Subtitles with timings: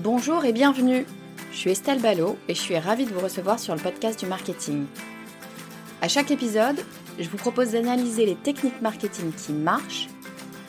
[0.00, 1.04] Bonjour et bienvenue.
[1.50, 4.26] Je suis Estelle Ballot et je suis ravie de vous recevoir sur le podcast du
[4.26, 4.86] marketing.
[6.00, 6.76] À chaque épisode,
[7.18, 10.06] je vous propose d'analyser les techniques marketing qui marchent,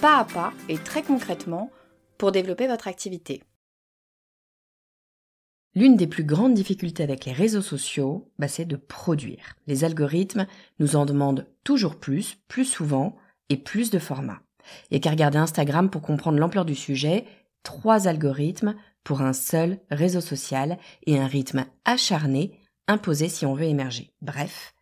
[0.02, 1.70] pas à pas et très concrètement,
[2.18, 3.44] pour développer votre activité.
[5.76, 9.58] L'une des plus grandes difficultés avec les réseaux sociaux, bah, c'est de produire.
[9.68, 10.48] Les algorithmes
[10.80, 13.16] nous en demandent toujours plus, plus souvent
[13.50, 14.42] et plus de formats.
[14.90, 17.26] Et qu'à regarder Instagram pour comprendre l'ampleur du sujet,
[17.62, 23.66] trois algorithmes pour un seul réseau social et un rythme acharné imposé si on veut
[23.66, 24.14] émerger.
[24.22, 24.74] Bref,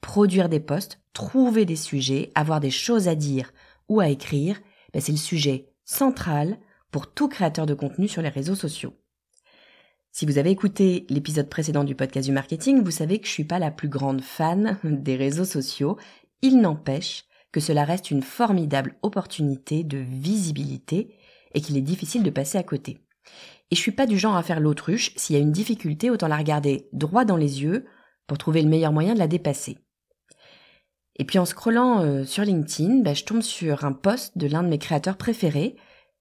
[0.00, 3.52] produire des posts, trouver des sujets, avoir des choses à dire
[3.88, 4.60] ou à écrire,
[4.92, 6.58] ben, c'est le sujet central
[6.90, 8.94] pour tout créateur de contenu sur les réseaux sociaux.
[10.10, 13.44] Si vous avez écouté l'épisode précédent du podcast du marketing, vous savez que je suis
[13.44, 15.96] pas la plus grande fan des réseaux sociaux.
[16.42, 21.16] Il n'empêche que cela reste une formidable opportunité de visibilité
[21.54, 22.98] et qu'il est difficile de passer à côté.
[23.72, 26.28] Et je suis pas du genre à faire l'autruche, s'il y a une difficulté, autant
[26.28, 27.86] la regarder droit dans les yeux
[28.26, 29.78] pour trouver le meilleur moyen de la dépasser.
[31.16, 34.62] Et puis en scrollant euh, sur LinkedIn, bah, je tombe sur un post de l'un
[34.62, 35.76] de mes créateurs préférés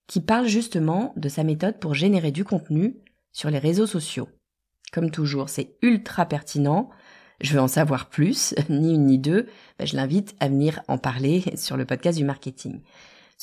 [0.07, 2.95] qui parle justement de sa méthode pour générer du contenu
[3.33, 4.29] sur les réseaux sociaux.
[4.93, 6.89] Comme toujours, c'est ultra pertinent.
[7.41, 9.47] Je veux en savoir plus, ni une ni deux.
[9.77, 12.79] Bah, je l'invite à venir en parler sur le podcast du marketing.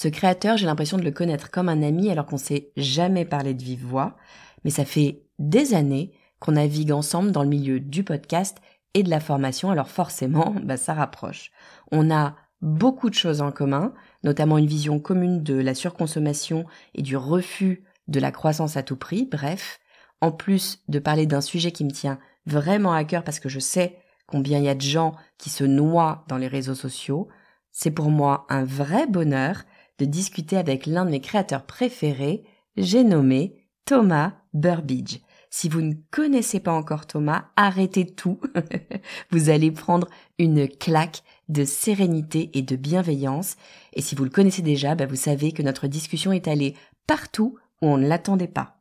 [0.00, 3.52] Ce créateur, j'ai l'impression de le connaître comme un ami alors qu'on s'est jamais parlé
[3.52, 4.16] de vive voix,
[4.62, 8.58] mais ça fait des années qu'on navigue ensemble dans le milieu du podcast
[8.94, 11.50] et de la formation, alors forcément, bah, ça rapproche.
[11.90, 13.92] On a beaucoup de choses en commun,
[14.22, 16.64] notamment une vision commune de la surconsommation
[16.94, 19.80] et du refus de la croissance à tout prix, bref,
[20.20, 23.58] en plus de parler d'un sujet qui me tient vraiment à cœur parce que je
[23.58, 23.98] sais
[24.28, 27.26] combien il y a de gens qui se noient dans les réseaux sociaux,
[27.72, 29.64] c'est pour moi un vrai bonheur
[29.98, 32.44] de discuter avec l'un de mes créateurs préférés,
[32.76, 35.18] j'ai nommé Thomas Burbidge.
[35.50, 38.38] Si vous ne connaissez pas encore Thomas, arrêtez tout.
[39.30, 40.08] vous allez prendre
[40.38, 43.56] une claque de sérénité et de bienveillance.
[43.94, 46.74] Et si vous le connaissez déjà, bah, vous savez que notre discussion est allée
[47.06, 48.78] partout où on ne l'attendait pas.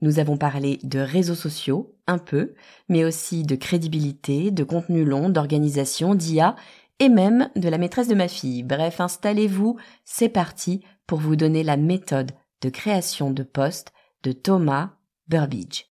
[0.00, 2.54] Nous avons parlé de réseaux sociaux, un peu,
[2.88, 6.54] mais aussi de crédibilité, de contenu long, d'organisation, d'IA
[7.00, 8.62] et même de la maîtresse de ma fille.
[8.62, 13.92] Bref, installez-vous, c'est parti pour vous donner la méthode de création de poste
[14.22, 14.96] de Thomas
[15.28, 15.84] Burbidge.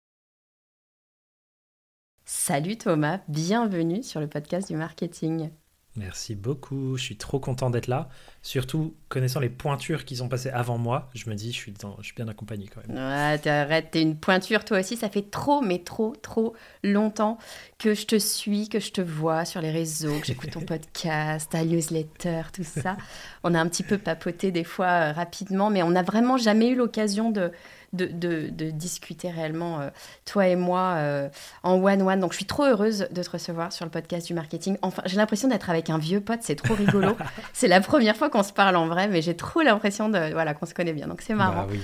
[2.25, 5.51] Salut Thomas, bienvenue sur le podcast du marketing.
[5.97, 8.09] Merci beaucoup, je suis trop content d'être là.
[8.43, 12.05] Surtout, connaissant les pointures qui sont passées avant moi, je me dis, je suis, je
[12.05, 12.97] suis bien accompagné quand même.
[12.97, 14.97] Ouais, t'arrêtes, t'es une pointure toi aussi.
[14.97, 17.39] Ça fait trop, mais trop, trop longtemps
[17.79, 21.51] que je te suis, que je te vois sur les réseaux, que j'écoute ton podcast,
[21.51, 22.97] ta newsletter, tout ça.
[23.43, 26.69] On a un petit peu papoté des fois euh, rapidement, mais on n'a vraiment jamais
[26.69, 27.53] eu l'occasion de,
[27.97, 29.89] de, discuter réellement, euh,
[30.25, 31.29] toi et moi, euh,
[31.63, 32.21] en one-one.
[32.21, 34.77] Donc, je suis trop heureuse de te recevoir sur le podcast du marketing.
[34.83, 37.17] Enfin, j'ai l'impression d'être avec un vieux pote, c'est trop rigolo.
[37.53, 40.55] c'est la première fois qu'on se parle en vrai, mais j'ai trop l'impression de, voilà,
[40.55, 41.09] qu'on se connaît bien.
[41.09, 41.67] Donc, c'est marrant.
[41.67, 41.75] Bah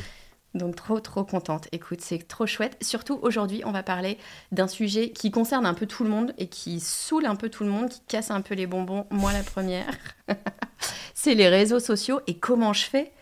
[0.55, 1.69] Donc trop trop contente.
[1.73, 2.77] Écoute, c'est trop chouette.
[2.81, 4.19] Surtout aujourd'hui, on va parler
[4.53, 7.65] d'un sujet qui concerne un peu tout le monde et qui saoule un peu tout
[7.65, 9.07] le monde, qui casse un peu les bonbons.
[9.11, 9.87] Moi la première.
[11.15, 13.13] c'est les réseaux sociaux et comment je fais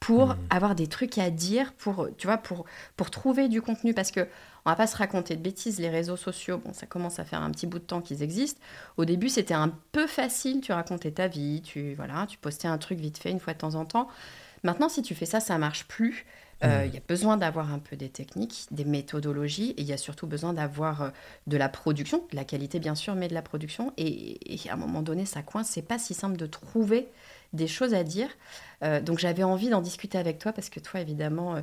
[0.00, 0.38] pour mmh.
[0.50, 2.64] avoir des trucs à dire, pour, tu vois, pour,
[2.96, 3.94] pour trouver du contenu.
[3.94, 4.28] Parce que
[4.64, 7.40] on va pas se raconter de bêtises, les réseaux sociaux, bon, ça commence à faire
[7.42, 8.60] un petit bout de temps qu'ils existent.
[8.96, 12.76] Au début, c'était un peu facile, tu racontais ta vie, tu, voilà, tu postais un
[12.76, 14.08] truc vite fait une fois de temps en temps.
[14.64, 16.26] Maintenant, si tu fais ça, ça marche plus.
[16.64, 19.92] Euh, il y a besoin d'avoir un peu des techniques, des méthodologies, et il y
[19.92, 21.10] a surtout besoin d'avoir euh,
[21.46, 23.92] de la production, de la qualité bien sûr, mais de la production.
[23.96, 25.68] Et, et à un moment donné, ça coince.
[25.68, 27.08] C'est pas si simple de trouver
[27.52, 28.28] des choses à dire.
[28.82, 31.60] Euh, donc j'avais envie d'en discuter avec toi parce que toi, évidemment, euh,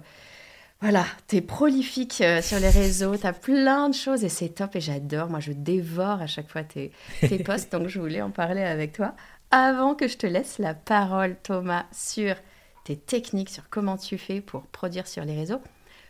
[0.82, 4.50] voilà, tu es prolifique euh, sur les réseaux, tu as plein de choses et c'est
[4.50, 5.30] top et j'adore.
[5.30, 6.92] Moi, je dévore à chaque fois tes,
[7.22, 9.16] tes posts, donc je voulais en parler avec toi.
[9.52, 12.36] Avant que je te laisse la parole, Thomas, sur
[12.84, 15.62] tes techniques, sur comment tu fais pour produire sur les réseaux.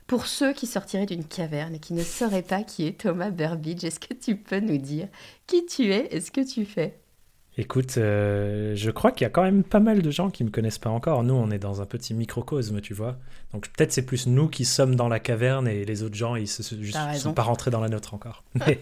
[0.07, 3.83] Pour ceux qui sortiraient d'une caverne et qui ne sauraient pas qui est Thomas Burbidge,
[3.83, 5.07] est-ce que tu peux nous dire
[5.47, 6.99] qui tu es et ce que tu fais?
[7.57, 10.49] Écoute, euh, je crois qu'il y a quand même pas mal de gens qui me
[10.49, 11.23] connaissent pas encore.
[11.23, 13.17] Nous, on est dans un petit microcosme, tu vois.
[13.53, 16.49] Donc peut-être c'est plus nous qui sommes dans la caverne et les autres gens, ils
[16.49, 18.43] se, juste, sont pas rentrés dans la nôtre encore.
[18.55, 18.79] Mais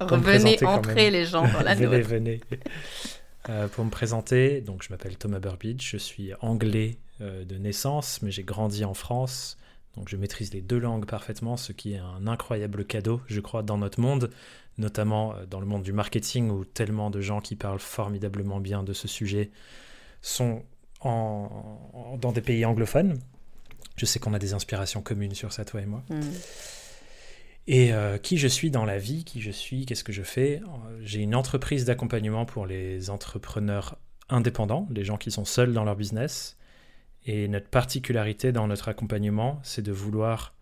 [0.00, 1.88] Revenez, entrez les gens dans la nôtre.
[1.88, 2.40] venez, venez.
[3.48, 8.20] Euh, pour me présenter, donc je m'appelle Thomas Burbidge, je suis anglais euh, de naissance,
[8.22, 9.56] mais j'ai grandi en France.
[9.96, 13.62] Donc je maîtrise les deux langues parfaitement, ce qui est un incroyable cadeau, je crois,
[13.62, 14.30] dans notre monde
[14.78, 18.82] notamment euh, dans le monde du marketing où tellement de gens qui parlent formidablement bien
[18.82, 19.50] de ce sujet
[20.22, 20.62] sont
[21.00, 23.18] en, dans des pays anglophones.
[23.96, 26.02] Je sais qu'on a des inspirations communes sur ça, toi et moi.
[26.10, 26.20] Mm.
[27.66, 30.60] Et euh, qui je suis dans la vie, qui je suis, qu'est-ce que je fais?
[31.00, 33.96] J'ai une entreprise d'accompagnement pour les entrepreneurs
[34.28, 36.58] indépendants, les gens qui sont seuls dans leur business.
[37.26, 40.53] Et notre particularité dans notre accompagnement, c'est de vouloir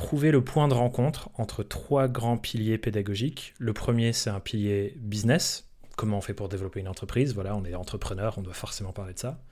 [0.00, 3.52] trouver le point de rencontre entre trois grands piliers pédagogiques.
[3.58, 5.68] Le premier, c'est un pilier business.
[5.94, 7.34] Comment on fait pour développer une entreprise?
[7.34, 9.42] Voilà, on est entrepreneur, on doit forcément parler de ça.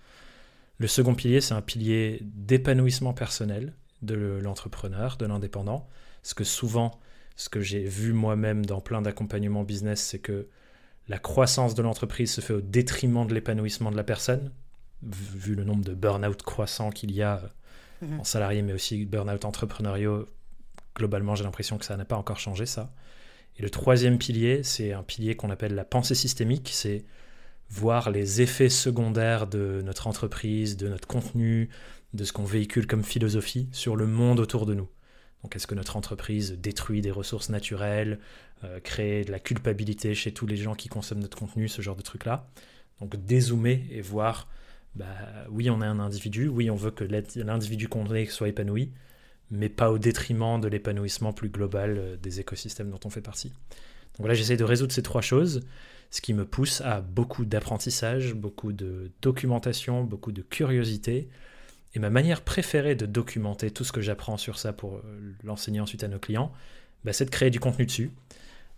[0.78, 5.86] Le second pilier, c'est un pilier d'épanouissement personnel de l'entrepreneur, de l'indépendant.
[6.22, 6.98] Parce que souvent,
[7.36, 10.48] ce que j'ai vu moi-même dans plein d'accompagnements business, c'est que
[11.08, 14.50] la croissance de l'entreprise se fait au détriment de l'épanouissement de la personne,
[15.02, 17.42] vu le nombre de burn-out croissants qu'il y a
[18.00, 18.20] Mhm.
[18.20, 20.26] en salarié, mais aussi burn-out entrepreneuriaux.
[20.98, 22.92] Globalement, j'ai l'impression que ça n'a pas encore changé, ça.
[23.56, 26.70] Et le troisième pilier, c'est un pilier qu'on appelle la pensée systémique.
[26.72, 27.04] C'est
[27.70, 31.70] voir les effets secondaires de notre entreprise, de notre contenu,
[32.14, 34.88] de ce qu'on véhicule comme philosophie sur le monde autour de nous.
[35.42, 38.18] Donc est-ce que notre entreprise détruit des ressources naturelles,
[38.64, 41.96] euh, crée de la culpabilité chez tous les gens qui consomment notre contenu, ce genre
[41.96, 42.48] de trucs-là
[43.00, 44.48] Donc dézoomer et voir
[44.94, 45.06] bah,
[45.50, 48.90] oui, on est un individu, oui, on veut que l'individu qu'on est soit épanoui,
[49.50, 53.52] mais pas au détriment de l'épanouissement plus global euh, des écosystèmes dont on fait partie.
[54.18, 55.62] Donc là, j'essaie de résoudre ces trois choses,
[56.10, 61.28] ce qui me pousse à beaucoup d'apprentissage, beaucoup de documentation, beaucoup de curiosité.
[61.94, 65.02] Et ma manière préférée de documenter tout ce que j'apprends sur ça pour euh,
[65.44, 66.52] l'enseigner ensuite à nos clients,
[67.04, 68.10] bah, c'est de créer du contenu dessus.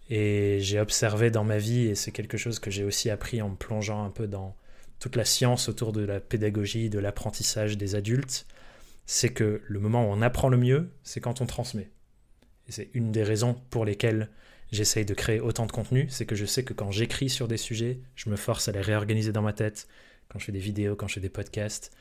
[0.09, 3.51] Et j'ai observé dans ma vie, et c'est quelque chose que j'ai aussi appris en
[3.51, 4.57] me plongeant un peu dans
[4.99, 8.47] toute la science autour de la pédagogie, de l'apprentissage des adultes,
[9.07, 11.91] c'est que le moment où on apprend le mieux, c'est quand on transmet.
[12.69, 14.31] Et c'est une des raisons pour lesquelles
[14.71, 17.57] j'essaye de créer autant de contenu, c'est que je sais que quand j'écris sur des
[17.57, 19.89] sujets, je me force à les réorganiser dans ma tête,
[20.29, 21.93] quand je fais des vidéos, quand je fais des podcasts,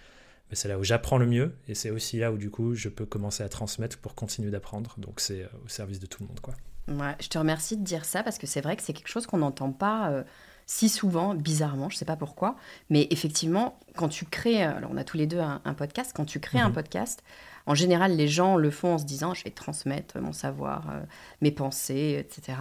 [0.50, 2.90] mais c'est là où j'apprends le mieux, et c'est aussi là où du coup je
[2.90, 6.28] peux commencer à transmettre pour continuer d'apprendre, donc c'est euh, au service de tout le
[6.28, 6.40] monde.
[6.40, 6.54] quoi.
[6.88, 9.26] Ouais, je te remercie de dire ça, parce que c'est vrai que c'est quelque chose
[9.26, 10.12] qu'on n'entend pas...
[10.12, 10.24] Euh,
[10.72, 12.56] si souvent, bizarrement, je ne sais pas pourquoi,
[12.92, 16.40] mais effectivement, quand tu crées, alors on a tous les deux un, podcast, quand tu
[16.40, 16.76] crées un mhm.
[16.76, 17.24] podcast,
[17.66, 21.00] en général, les gens le font en se disant, je vais transmettre mon savoir, euh,
[21.42, 22.60] mes pensées, etc.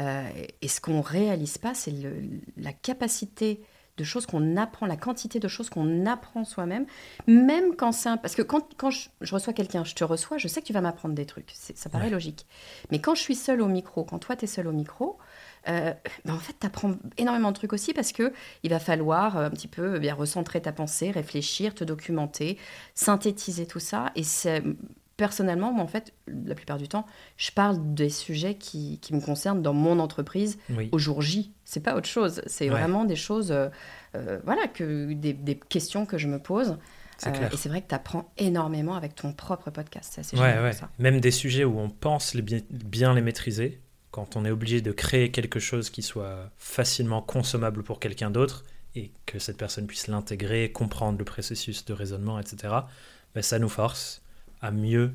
[0.00, 0.28] Euh,
[0.60, 1.94] et ce qu'on réalise pas, c'est
[2.56, 3.62] la capacité
[3.96, 6.86] de choses qu'on apprend, la quantité de choses qu'on apprend soi-même,
[7.28, 8.16] même quand c'est un...
[8.16, 10.80] Parce que quand, quand je, reçois quelqu'un, je te reçois, je sais que tu vas
[10.80, 12.44] m'apprendre des trucs, ça paraît logique.
[12.90, 15.16] Mais quand je suis seule au micro, quand toi tu es seul au micro,
[15.68, 15.92] euh,
[16.24, 18.32] ben, en fait, tu apprends énormément de trucs aussi parce que
[18.62, 22.58] il va falloir euh, un petit peu eh bien recentrer ta pensée, réfléchir, te documenter,
[22.94, 24.12] synthétiser tout ça.
[24.14, 24.62] Et c'est
[25.16, 27.06] personnellement, moi, en fait, la plupart du temps,
[27.36, 30.58] je parle des sujets qui, qui me concernent dans mon entreprise
[30.92, 31.52] au jour J.
[31.64, 32.42] C'est pas autre chose.
[32.46, 36.76] C'est vraiment des choses, euh, voilà, que des, des, questions que je me pose.
[37.24, 40.12] et c'est vrai que tu apprends énormément avec ton propre podcast.
[40.14, 40.90] C'est assez ouais, Ça.
[40.98, 43.80] Même des sujets où on pense les bien, bien les maîtriser,
[44.16, 48.64] quand on est obligé de créer quelque chose qui soit facilement consommable pour quelqu'un d'autre
[48.94, 52.72] et que cette personne puisse l'intégrer, comprendre le processus de raisonnement, etc.,
[53.34, 54.22] ben ça nous force
[54.62, 55.12] à mieux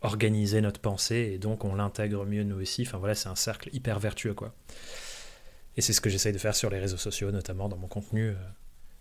[0.00, 2.82] organiser notre pensée et donc on l'intègre mieux nous aussi.
[2.82, 4.52] Enfin voilà, c'est un cercle hyper vertueux quoi.
[5.76, 8.32] Et c'est ce que j'essaye de faire sur les réseaux sociaux, notamment dans mon contenu.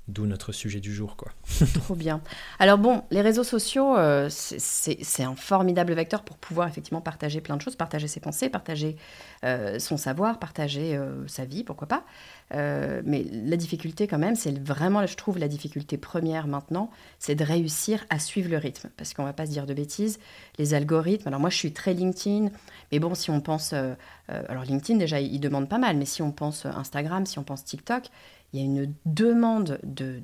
[0.07, 1.31] D'où notre sujet du jour, quoi.
[1.73, 2.21] Trop bien.
[2.59, 7.57] Alors bon, les réseaux sociaux, euh, c'est un formidable vecteur pour pouvoir effectivement partager plein
[7.57, 8.97] de choses, partager ses pensées, partager
[9.43, 12.03] euh, son savoir, partager euh, sa vie, pourquoi pas.
[12.51, 17.43] mais la difficulté quand même, c'est vraiment, je trouve, la difficulté première maintenant, c'est de
[17.43, 18.89] réussir à suivre le rythme.
[18.97, 20.19] Parce qu'on va pas se dire de bêtises,
[20.59, 22.49] les algorithmes, alors moi je suis très LinkedIn,
[22.91, 26.31] mais bon, si on pense, alors LinkedIn déjà, il demande pas mal, mais si on
[26.31, 28.11] pense Instagram, si on pense TikTok,
[28.55, 30.21] il y a une demande de,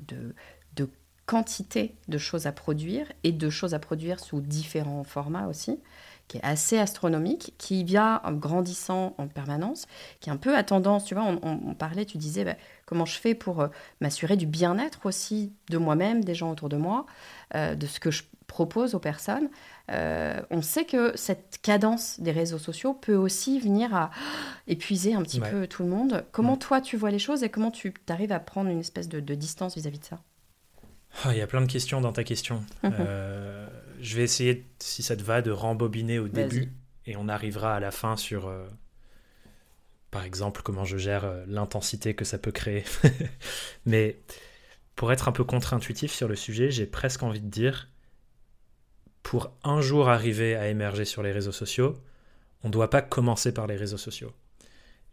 [1.24, 5.78] quantité de choses à produire et de choses à produire sous différents formats aussi,
[6.32, 9.86] qui est assez astronomique, qui vient en grandissant en permanence,
[10.20, 12.54] qui est un peu à tendance, tu vois, on, parlait, tu disais, bah,
[12.86, 13.68] comment je fais pour euh,
[14.00, 17.04] m'assurer du bien-être aussi de moi-même, des gens autour de moi,
[17.54, 19.50] euh, de ce que je propose aux personnes.
[19.90, 24.10] Euh, on sait que cette cadence des réseaux sociaux peut aussi venir à
[24.68, 26.24] épuiser un petit peu tout le monde.
[26.32, 29.20] Comment toi tu vois les choses et comment tu arrives à prendre une espèce de,
[29.34, 30.18] distance vis-à-vis de ça?
[31.24, 32.64] Ah, Il y a plein de questions dans ta question.
[34.02, 36.72] Euh, je vais essayer, si ça te va, de rembobiner au début
[37.06, 38.66] et on arrivera à la fin sur, euh,
[40.10, 42.84] par exemple, comment je gère l'intensité que ça peut créer.
[43.86, 44.18] Mais
[44.96, 47.88] pour être un peu contre-intuitif sur le sujet, j'ai presque envie de dire
[49.22, 51.96] pour un jour arriver à émerger sur les réseaux sociaux,
[52.64, 54.32] on ne doit pas commencer par les réseaux sociaux.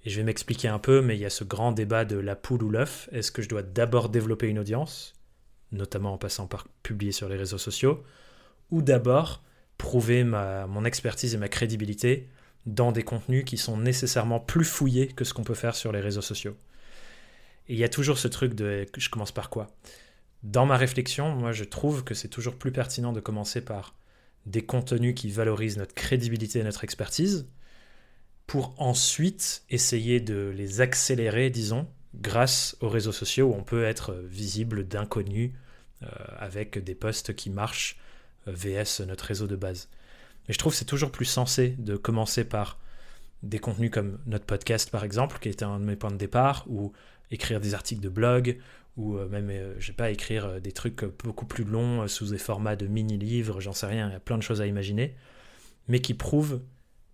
[0.06, 2.36] Et je vais m'expliquer un peu, mais il y a ce grand débat de la
[2.36, 3.10] poule ou l'œuf.
[3.12, 5.14] Est-ce que je dois d'abord développer une audience,
[5.72, 8.04] notamment en passant par publier sur les réseaux sociaux,
[8.72, 9.44] ou d'abord
[9.78, 12.28] prouver ma, mon expertise et ma crédibilité
[12.66, 16.02] dans des contenus qui sont nécessairement plus fouillés que ce qu'on peut faire sur les
[16.02, 16.56] réseaux sociaux.
[17.68, 19.68] Et il y a toujours ce truc de je commence par quoi?
[20.44, 23.96] Dans ma réflexion, moi je trouve que c'est toujours plus pertinent de commencer par
[24.46, 27.48] des contenus qui valorisent notre crédibilité et notre expertise,
[28.48, 34.16] pour ensuite essayer de les accélérer, disons, grâce aux réseaux sociaux où on peut être
[34.28, 35.52] visible d'inconnus
[36.02, 36.08] euh,
[36.38, 38.00] avec des posts qui marchent
[38.52, 39.90] VS notre réseau de base.
[40.48, 42.80] Mais je trouve c'est toujours plus sensé de commencer par
[43.44, 46.66] des contenus comme notre podcast par exemple, qui était un de mes points de départ,
[46.68, 46.92] ou
[47.32, 48.58] écrire des articles de blog,
[48.98, 52.28] ou euh, même, euh, je sais pas, écrire euh, des trucs beaucoup plus longs sous
[52.28, 55.16] des formats de mini-livres, j'en sais rien, il y a plein de choses à imaginer,
[55.88, 56.62] mais qui prouvent,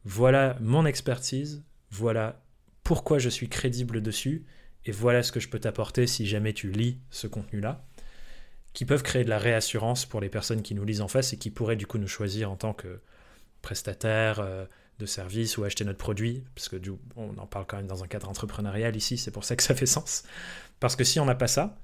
[0.03, 2.41] voilà mon expertise, voilà
[2.83, 4.45] pourquoi je suis crédible dessus,
[4.85, 7.85] et voilà ce que je peux t'apporter si jamais tu lis ce contenu-là,
[8.75, 11.37] qui peuvent créer de la réassurance pour les personnes qui nous lisent en face et
[11.37, 12.99] qui pourraient du coup nous choisir en tant que
[13.63, 14.45] prestataire
[14.99, 16.75] de service ou acheter notre produit, parce que
[17.15, 19.75] on en parle quand même dans un cadre entrepreneurial ici, c'est pour ça que ça
[19.75, 20.23] fait sens.
[20.79, 21.79] Parce que si on n'a pas ça,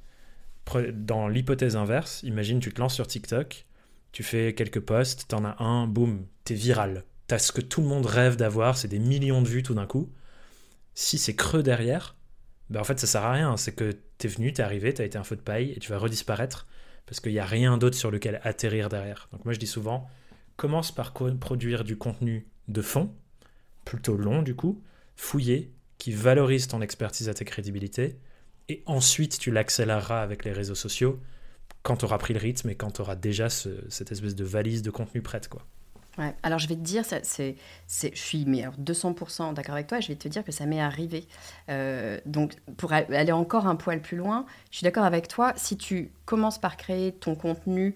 [0.94, 3.66] dans l'hypothèse inverse, imagine tu te lances sur TikTok,
[4.12, 7.06] tu fais quelques posts, t'en as un, boum, t'es viral.
[7.28, 9.88] T'as ce que tout le monde rêve d'avoir, c'est des millions de vues tout d'un
[9.88, 10.12] coup.
[10.94, 12.18] Si c'est creux derrière,
[12.70, 15.18] ben en fait ça sert à rien, c'est que t'es venu, t'es arrivé, t'as été
[15.18, 16.68] un feu de paille et tu vas redisparaître
[17.06, 19.28] parce qu'il n'y a rien d'autre sur lequel atterrir derrière.
[19.32, 20.10] Donc moi je dis souvent,
[20.56, 23.14] commence par produire du contenu de fond,
[23.86, 24.82] plutôt long du coup,
[25.16, 28.18] fouillé, qui valorise ton expertise à tes crédibilités,
[28.70, 31.20] et ensuite tu l'accéléreras avec les réseaux sociaux
[31.84, 34.82] quand tu auras pris le rythme et quand tu auras déjà cette espèce de valise
[34.82, 35.48] de contenu prête.
[35.48, 35.66] Quoi.
[36.18, 37.56] Ouais, alors je vais te dire, c'est,
[37.88, 41.26] je suis mais 200% d'accord avec toi, je vais te dire que ça m'est arrivé.
[41.70, 45.78] Euh, donc pour aller encore un poil plus loin, je suis d'accord avec toi, si
[45.78, 47.96] tu commences par créer ton contenu,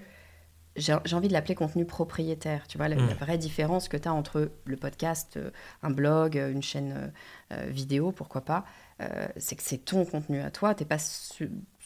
[0.75, 3.13] j'ai, envie de l'appeler contenu propriétaire, tu vois, la, mmh.
[3.19, 5.51] vraie différence que tu as entre le podcast, euh,
[5.83, 7.13] un blog, une chaîne
[7.51, 8.65] euh, vidéo, pourquoi pas,
[9.01, 10.97] euh, c'est que c'est ton contenu à toi, tu n'es pas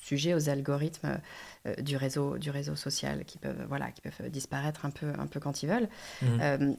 [0.01, 1.19] sujet aux algorithmes
[1.65, 5.27] euh, du, réseau, du réseau social qui peuvent, voilà, qui peuvent disparaître un peu, un
[5.27, 5.89] peu quand ils veulent.
[6.21, 6.39] Mhm.
[6.41, 6.73] Euh,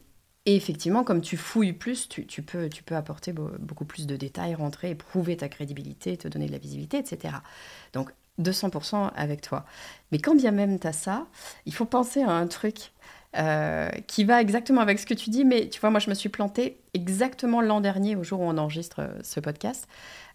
[0.46, 4.16] et effectivement, comme tu fouilles plus, tu, tu, peux, tu peux apporter beaucoup plus de
[4.16, 7.34] détails, rentrer, prouver ta crédibilité, te donner de la visibilité, etc.
[7.92, 8.10] Donc,
[8.40, 9.66] 200% avec toi.
[10.12, 11.26] Mais quand bien même tu as ça,
[11.66, 12.92] il faut penser à un truc
[14.06, 16.30] qui va exactement avec ce que tu dis, mais tu vois, moi je me suis
[16.30, 19.86] plantée exactement l'an dernier, au jour où on enregistre ce podcast.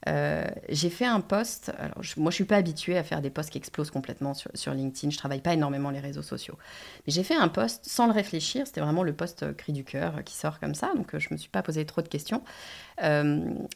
[0.08, 1.72] Euh, j'ai fait un post.
[1.80, 4.74] Alors, moi, je suis pas habituée à faire des posts qui explosent complètement sur, sur
[4.74, 5.10] LinkedIn.
[5.10, 6.58] Je travaille pas énormément les réseaux sociaux.
[7.06, 8.68] Mais j'ai fait un post sans le réfléchir.
[8.68, 10.92] C'était vraiment le post euh, cri du cœur qui sort comme ça.
[10.96, 12.44] Donc, euh, je me suis pas posé trop de questions.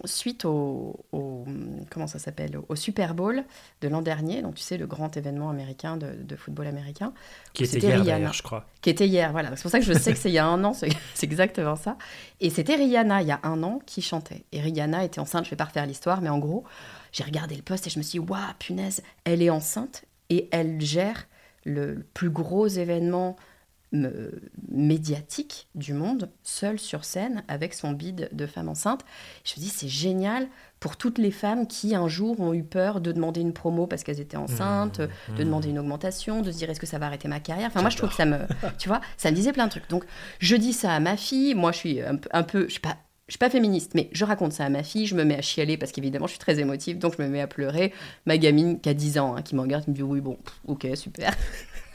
[0.06, 1.04] suite au,
[1.90, 3.44] comment ça s'appelle au Super Bowl
[3.82, 4.42] de l'an dernier.
[4.42, 7.12] Donc, tu sais, le grand événement américain de, football américain.
[7.54, 8.66] Qui était hier, je crois.
[8.82, 9.56] Qui était hier, voilà.
[9.56, 10.74] C'est pour ça que je sais que c'est il y a un an.
[10.74, 10.90] C'est
[11.24, 11.98] exactement ça.
[12.40, 14.46] Et c'était Rihanna, il y a un an, qui chantait.
[14.52, 15.46] Et Rihanna était enceinte.
[15.46, 16.64] Je vais pas refaire l'histoire mais en gros,
[17.12, 20.48] j'ai regardé le poste et je me suis dit, waouh, punaise, elle est enceinte et
[20.52, 21.28] elle gère
[21.66, 23.36] le plus gros événement
[24.72, 29.02] médiatique du monde, seule sur scène, avec son bide de femme enceinte.
[29.44, 30.48] Je me dis, c'est génial
[30.80, 34.04] pour toutes les femmes qui un jour ont eu peur de demander une promo parce
[34.04, 35.46] qu'elles étaient enceintes, Mmh, de mmh.
[35.46, 37.68] demander une augmentation, de se dire est-ce que ça va arrêter ma carrière?
[37.68, 38.38] Enfin, moi, je trouve que ça me,
[38.78, 39.90] tu vois, ça me disait plein de trucs.
[39.90, 40.06] Donc,
[40.40, 41.54] je dis ça à ma fille.
[41.56, 42.98] Moi, je suis un, peu- un peu, je suis pas.
[43.28, 45.42] Je suis pas féministe, mais je raconte ça à ma fille, je me mets à
[45.44, 47.94] chialer parce qu'évidemment je suis très émotive, donc je me mets à pleurer.
[48.26, 50.34] Ma gamine qui a 10 ans, hein, qui me regarde, qui me dit oui bon,
[50.44, 51.32] pff, ok super.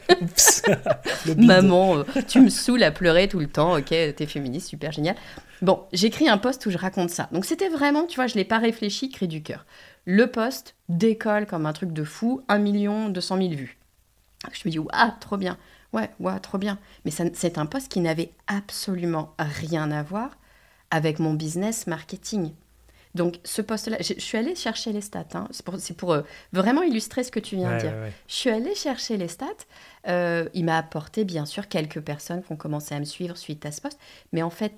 [1.37, 5.15] Maman, euh, tu me saoules à pleurer tout le temps, ok, t'es féministe, super génial.
[5.61, 7.29] Bon, j'écris un post où je raconte ça.
[7.31, 9.65] Donc c'était vraiment, tu vois, je l'ai pas réfléchi, cri du cœur.
[10.05, 13.77] Le post décolle comme un truc de fou, 1 million 200 000 vues.
[14.51, 15.57] Je me dis, waouh, trop bien.
[15.93, 16.77] Ouais, ouais, trop bien.
[17.05, 20.37] Mais c'est un post qui n'avait absolument rien à voir
[20.91, 22.51] avec mon business marketing.
[23.15, 25.25] Donc ce post-là, je je suis allée chercher les stats.
[25.33, 25.47] hein.
[25.79, 26.21] C'est pour, euh,
[26.53, 27.91] vraiment illustrer ce que tu viens Ouais, de dire.
[27.93, 28.13] ouais, ouais.
[28.27, 29.45] Je suis allée chercher les stats.
[30.07, 33.65] Euh, il m'a apporté, bien sûr, quelques personnes qui ont commencé à me suivre suite
[33.65, 33.97] à ce post.
[34.33, 34.73] Mais en fait,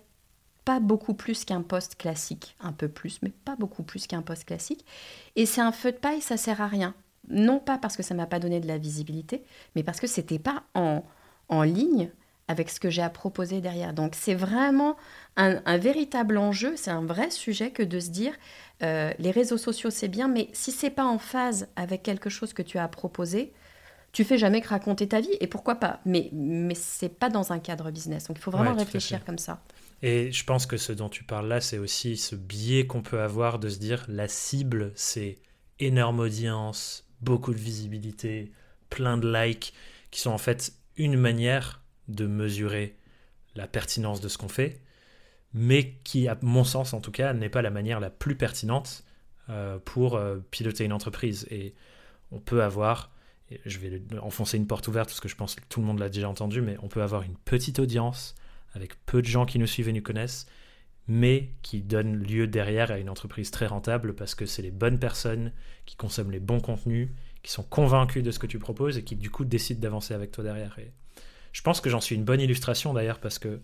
[0.65, 2.55] pas beaucoup plus qu'un post classique.
[2.61, 4.85] Un peu plus, mais pas beaucoup plus qu'un post classique.
[5.35, 6.93] Et c'est un feu de paille, ça sert à rien.
[7.29, 9.43] Non pas parce que ça m'a pas donné de la visibilité,
[9.75, 11.03] mais parce que c'était pas en,
[11.49, 12.09] en ligne
[12.47, 13.93] avec ce que j'ai à proposer derrière.
[13.93, 14.95] Donc c'est vraiment
[15.35, 18.33] un, un véritable enjeu, c'est un vrai sujet que de se dire
[18.83, 22.53] euh, les réseaux sociaux c'est bien, mais si c'est pas en phase avec quelque chose
[22.53, 23.53] que tu as à proposer,
[24.13, 25.99] tu fais jamais que raconter ta vie et pourquoi pas?
[26.05, 28.27] Mais mais c'est pas dans un cadre business.
[28.27, 29.61] Donc il faut vraiment Ouais, réfléchir comme ça.
[30.01, 33.21] Et je pense que ce dont tu parles là, c'est aussi ce biais qu'on peut
[33.21, 35.39] avoir de se dire la cible, c'est
[35.79, 38.51] énorme audience, beaucoup de visibilité,
[38.89, 39.73] plein de likes,
[40.11, 42.95] qui sont en fait une manière de mesurer
[43.55, 44.81] la pertinence de ce qu'on fait,
[45.53, 49.03] mais qui, à mon sens en tout cas, n'est pas la manière la plus pertinente
[49.49, 51.47] euh, pour euh, piloter une entreprise.
[51.49, 51.73] Et
[52.31, 53.11] on peut avoir,
[53.65, 56.09] je vais enfoncer une porte ouverte parce que je pense que tout le monde l'a
[56.09, 58.35] déjà entendu, mais on peut avoir une petite audience
[58.73, 60.47] avec peu de gens qui nous suivent et nous connaissent,
[61.07, 64.99] mais qui donne lieu derrière à une entreprise très rentable parce que c'est les bonnes
[64.99, 65.53] personnes
[65.85, 67.09] qui consomment les bons contenus,
[67.41, 70.31] qui sont convaincus de ce que tu proposes et qui du coup décident d'avancer avec
[70.31, 70.77] toi derrière.
[71.57, 73.59] Je pense que j'en suis une bonne illustration d'ailleurs parce que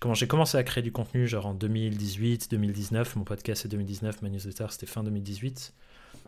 [0.00, 4.22] quand j'ai commencé à créer du contenu, genre en 2018, 2019, mon podcast c'est 2019,
[4.22, 5.74] ma newsletter c'était fin 2018,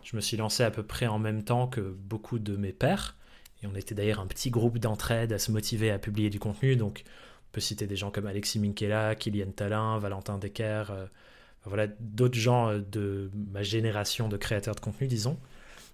[0.03, 3.17] je me suis lancé à peu près en même temps que beaucoup de mes pairs.
[3.63, 6.77] Et on était d'ailleurs un petit groupe d'entraide à se motiver à publier du contenu.
[6.77, 11.07] Donc on peut citer des gens comme Alexis Minkela, Kylian Talin, Valentin Decker, euh,
[11.65, 15.39] voilà, d'autres gens euh, de ma génération de créateurs de contenu, disons.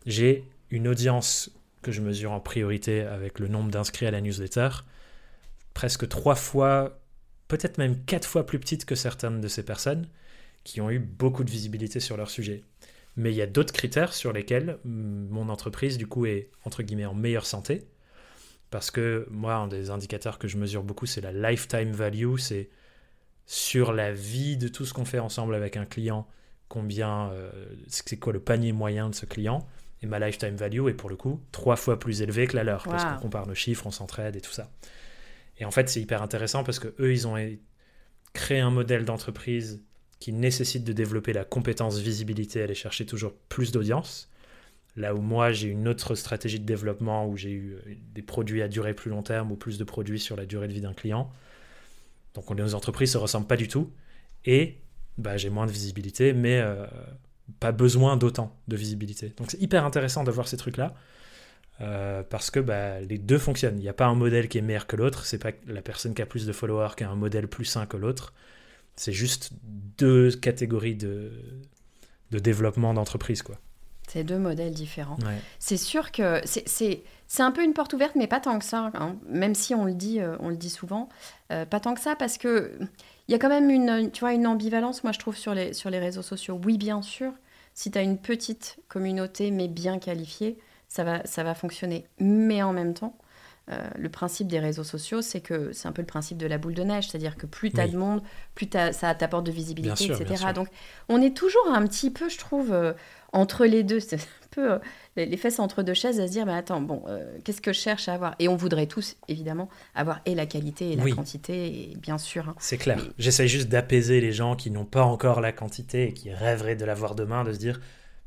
[0.06, 1.52] J'ai une audience
[1.86, 4.70] que je mesure en priorité avec le nombre d'inscrits à la newsletter,
[5.72, 6.98] presque trois fois,
[7.46, 10.08] peut-être même quatre fois plus petite que certaines de ces personnes
[10.64, 12.64] qui ont eu beaucoup de visibilité sur leur sujet.
[13.14, 17.06] Mais il y a d'autres critères sur lesquels mon entreprise, du coup, est entre guillemets
[17.06, 17.86] en meilleure santé.
[18.72, 22.36] Parce que moi, un des indicateurs que je mesure beaucoup, c'est la lifetime value.
[22.36, 22.68] C'est
[23.46, 26.26] sur la vie de tout ce qu'on fait ensemble avec un client,
[26.68, 27.52] combien, euh,
[27.86, 29.64] c'est quoi le panier moyen de ce client.
[30.02, 32.84] Et ma lifetime value est pour le coup trois fois plus élevée que la leur.
[32.84, 33.10] Parce Wow.
[33.14, 34.70] qu'on compare nos chiffres, on s'entraide et tout ça.
[35.58, 37.36] Et en fait, c'est hyper intéressant parce que eux, ils ont
[38.34, 39.82] créé un modèle d'entreprise
[40.20, 44.30] qui nécessite de développer la compétence visibilité, aller chercher toujours plus d'audience.
[44.96, 48.62] Là où moi, j'ai une autre stratégie de développement où j'ai eu euh, des produits
[48.62, 50.94] à durée plus long terme ou plus de produits sur la durée de vie d'un
[50.94, 51.30] client.
[52.34, 53.90] Donc on- nos entreprises ne se ressemblent pas du tout.
[54.46, 54.78] Et
[55.18, 56.86] bah, j'ai moins de visibilité, mais euh,
[57.60, 59.34] pas besoin d'autant de visibilité.
[59.38, 60.94] Donc c'est hyper intéressant de voir ces trucs-là.
[61.80, 63.78] euh, parce que bah, les deux fonctionnent.
[63.78, 65.26] Il n'y a pas un modèle qui est meilleur que l'autre.
[65.26, 67.86] C'est pas la personne qui a plus de followers qui a un modèle plus sain
[67.86, 68.32] que l'autre.
[68.96, 69.52] C'est juste
[69.98, 71.32] deux catégories de,
[72.32, 73.42] de développement d'entreprise.
[73.42, 73.56] quoi.
[74.06, 75.16] C'est deux modèles différents.
[75.24, 75.38] Ouais.
[75.58, 77.02] C'est sûr que c'est-
[77.40, 78.90] un peu une porte ouverte, mais pas tant que ça.
[78.94, 79.16] hein.
[79.28, 81.08] Même si on le dit, euh, on le dit souvent,
[81.52, 82.72] euh, pas tant que ça, parce que
[83.28, 85.72] il y a quand même une, tu vois, une ambivalence, moi je trouve sur les
[85.74, 86.60] sur les réseaux sociaux.
[86.64, 87.32] Oui, bien sûr,
[87.74, 90.56] si tu as une petite communauté mais bien qualifiée,
[90.88, 92.06] ça va ça va fonctionner.
[92.20, 93.16] Mais en même temps.
[93.68, 96.56] euh, le principe des réseaux sociaux, c'est que c'est un peu le principe de la
[96.56, 97.90] boule de neige, c'est-à-dire que plus tu as Oui.
[97.90, 98.22] de monde,
[98.54, 100.52] plus t'as- ça t'apporte de visibilité, sûr, etc.
[100.54, 100.68] Donc
[101.08, 102.72] on est toujours un petit peu, je trouve,
[103.36, 104.00] entre les deux.
[104.00, 104.78] C'est un peu euh,
[105.16, 107.78] les fesses entre deux chaises à se dire, mais attends, bon, euh, qu'est-ce que je
[107.80, 108.34] cherche à avoir?
[108.38, 111.14] Et on voudrait tous, évidemment, avoir et la qualité et la Oui.
[111.14, 112.48] quantité, et bien sûr.
[112.48, 112.54] hein.
[112.58, 112.98] C'est clair.
[113.02, 116.76] Mais- J'essaye juste d'apaiser les gens qui n'ont pas encore la quantité et qui rêveraient
[116.76, 117.80] de l'avoir demain, de se dire,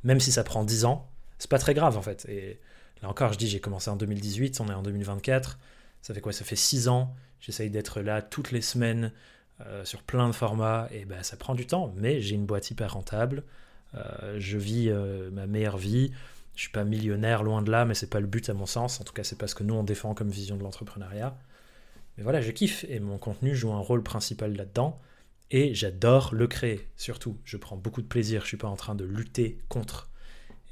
[0.03, 2.25] même si ça prend 10 ans, c'est pas très grave en fait.
[2.29, 2.59] Et
[3.01, 5.57] là encore, je dis, j'ai commencé en 2018, on est en 2024.
[6.01, 6.31] Ça fait quoi?
[6.33, 7.13] Ça fait 6 ans.
[7.41, 9.11] J'essaye d'être là toutes les semaines
[9.65, 10.87] euh, sur plein de formats.
[10.91, 13.43] Et ben, ça prend du temps, mais j'ai une boîte hyper rentable.
[13.95, 16.11] Euh, je vis euh, ma meilleure vie.
[16.55, 18.99] Je suis pas millionnaire, loin de là, mais c'est pas le but à mon sens.
[18.99, 21.37] En tout cas, c'est pas ce que nous on défend comme vision de l'entrepreneuriat.
[22.17, 24.99] Mais voilà, je kiffe et mon contenu joue un rôle principal là-dedans.
[25.51, 27.37] Et j'adore le créer, surtout.
[27.43, 28.41] Je prends beaucoup de plaisir.
[28.41, 30.09] Je suis pas en train de lutter contre.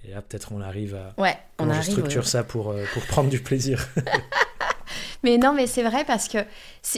[0.03, 1.15] Et là, peut-être on arrive à.
[1.17, 3.87] Ouais, on je structure ça pour, euh, pour prendre du plaisir.
[5.23, 6.39] mais non, mais c'est vrai parce que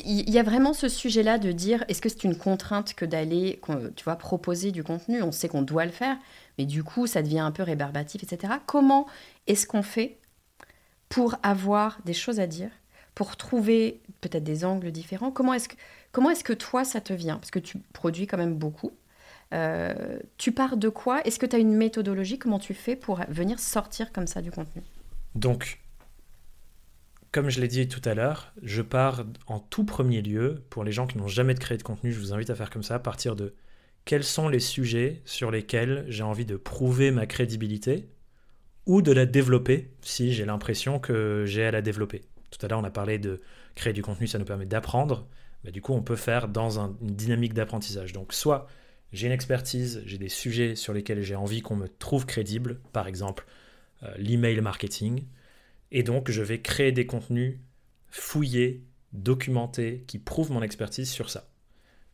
[0.03, 3.59] il y a vraiment ce sujet-là de dire est-ce que c'est une contrainte que d'aller,
[3.95, 5.21] tu vois, proposer du contenu?
[5.21, 6.17] On sait qu'on doit le faire,
[6.57, 8.53] mais du coup, ça devient un peu rébarbatif, etc.
[8.65, 9.07] Comment
[9.47, 10.17] est-ce qu'on fait
[11.09, 12.69] pour avoir des choses à dire,
[13.15, 15.31] pour trouver peut-être des angles différents?
[15.31, 15.75] Comment est-ce que
[16.11, 17.37] Comment est-ce que toi, ça te vient?
[17.37, 18.91] Parce que tu produis quand même beaucoup.
[19.53, 21.21] Euh, tu pars de quoi?
[21.25, 22.39] Est-ce que tu as une méthodologie?
[22.39, 24.81] Comment tu fais pour venir sortir comme ça du contenu?
[25.35, 25.79] Donc,
[27.31, 30.91] comme je l'ai dit tout à l'heure, je pars en tout premier lieu, pour les
[30.91, 32.99] gens qui n'ont jamais créé de contenu, je vous invite à faire comme ça, à
[32.99, 33.53] partir de
[34.05, 38.09] quels sont les sujets sur lesquels j'ai envie de prouver ma crédibilité
[38.85, 42.23] ou de la développer si j'ai l'impression que j'ai à la développer.
[42.49, 43.39] Tout à l'heure, on a parlé de
[43.75, 45.27] créer du contenu, ça nous permet d'apprendre.
[45.71, 48.13] Du coup, on peut faire dans une dynamique d'apprentissage.
[48.13, 48.67] Donc, soit
[49.11, 53.07] j'ai une expertise, j'ai des sujets sur lesquels j'ai envie qu'on me trouve crédible, par
[53.07, 53.45] exemple
[54.03, 55.23] euh, l'email marketing,
[55.91, 57.57] et donc je vais créer des contenus
[58.09, 61.49] fouillés, documentés, qui prouvent mon expertise sur ça,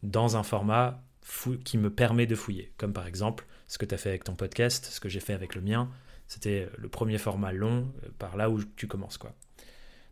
[0.04, 1.04] dans un format
[1.64, 4.36] qui me permet de fouiller, comme par exemple ce que tu as fait avec ton
[4.36, 5.90] podcast, ce que j'ai fait avec le mien,
[6.28, 9.18] c'était le premier format long, euh, par là où tu commences.
[9.18, 9.34] quoi.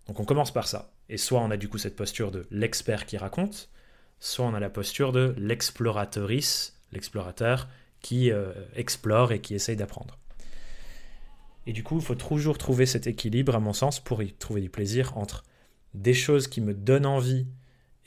[0.07, 0.91] Donc on commence par ça.
[1.09, 3.69] Et soit on a du coup cette posture de l'expert qui raconte,
[4.19, 7.67] soit on a la posture de l'exploratrice, l'explorateur
[8.01, 10.17] qui euh, explore et qui essaye d'apprendre.
[11.65, 14.61] Et du coup, il faut toujours trouver cet équilibre, à mon sens, pour y trouver
[14.61, 15.43] du plaisir entre
[15.93, 17.47] des choses qui me donnent envie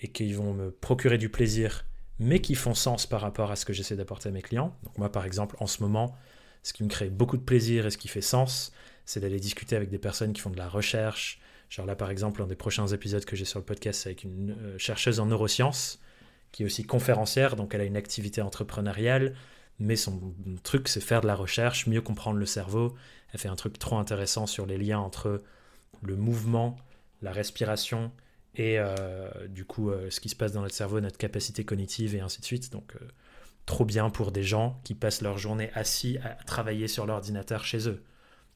[0.01, 1.87] et qui vont me procurer du plaisir,
[2.19, 4.77] mais qui font sens par rapport à ce que j'essaie d'apporter à mes clients.
[4.85, 6.14] Donc moi, par exemple, en ce moment,
[6.62, 8.73] ce qui me crée beaucoup de plaisir et ce qui fait sens,
[9.05, 12.42] c'est d'aller discuter avec des personnes qui font de la recherche, Genre là, par exemple,
[12.42, 15.27] un des prochains épisodes que j'ai sur le podcast, c'est avec une euh, chercheuse en
[15.27, 16.01] neurosciences,
[16.53, 19.35] qui est aussi conférencière, donc elle a une activité entrepreneuriale,
[19.79, 22.95] mais son truc, c'est faire de la recherche, mieux comprendre le cerveau.
[23.33, 25.43] Elle fait un truc trop intéressant sur les liens entre
[26.03, 26.77] le mouvement,
[27.23, 28.12] la respiration
[28.55, 32.15] et euh, du coup euh, ce qui se passe dans notre cerveau, notre capacité cognitive
[32.15, 32.73] et ainsi de suite.
[32.73, 32.95] Donc
[33.67, 37.89] trop bien pour des gens qui passent leur journée assis à travailler sur l'ordinateur chez
[37.89, 38.03] eux.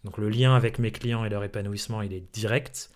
[0.05, 2.91] Donc le lien avec mes clients et leur épanouissement, il est direct.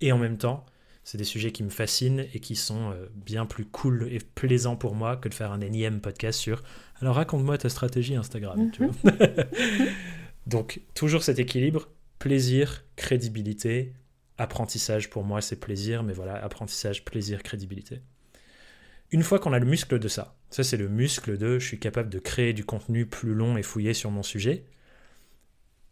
[0.00, 0.66] Et en même temps,
[1.04, 4.76] c'est des sujets qui me fascinent et qui sont euh, bien plus cool et plaisants
[4.76, 6.62] pour moi que de faire un énième podcast sur
[7.00, 8.70] alors raconte-moi ta stratégie Instagram.
[8.78, 8.92] Mhm.
[10.46, 13.92] Donc toujours cet équilibre, plaisir, crédibilité,
[14.38, 18.00] apprentissage pour moi c'est plaisir, mais voilà, apprentissage, plaisir, crédibilité.
[19.12, 21.78] Une fois qu'on a le muscle de ça, ça c'est le muscle de je suis
[21.78, 24.64] capable de créer du contenu plus long et fouillé sur mon sujet,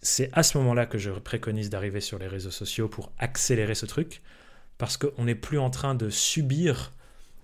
[0.00, 3.86] c'est à ce moment-là que je préconise d'arriver sur les réseaux sociaux pour accélérer ce
[3.86, 4.22] truc,
[4.76, 6.92] parce qu'on n'est plus en train de subir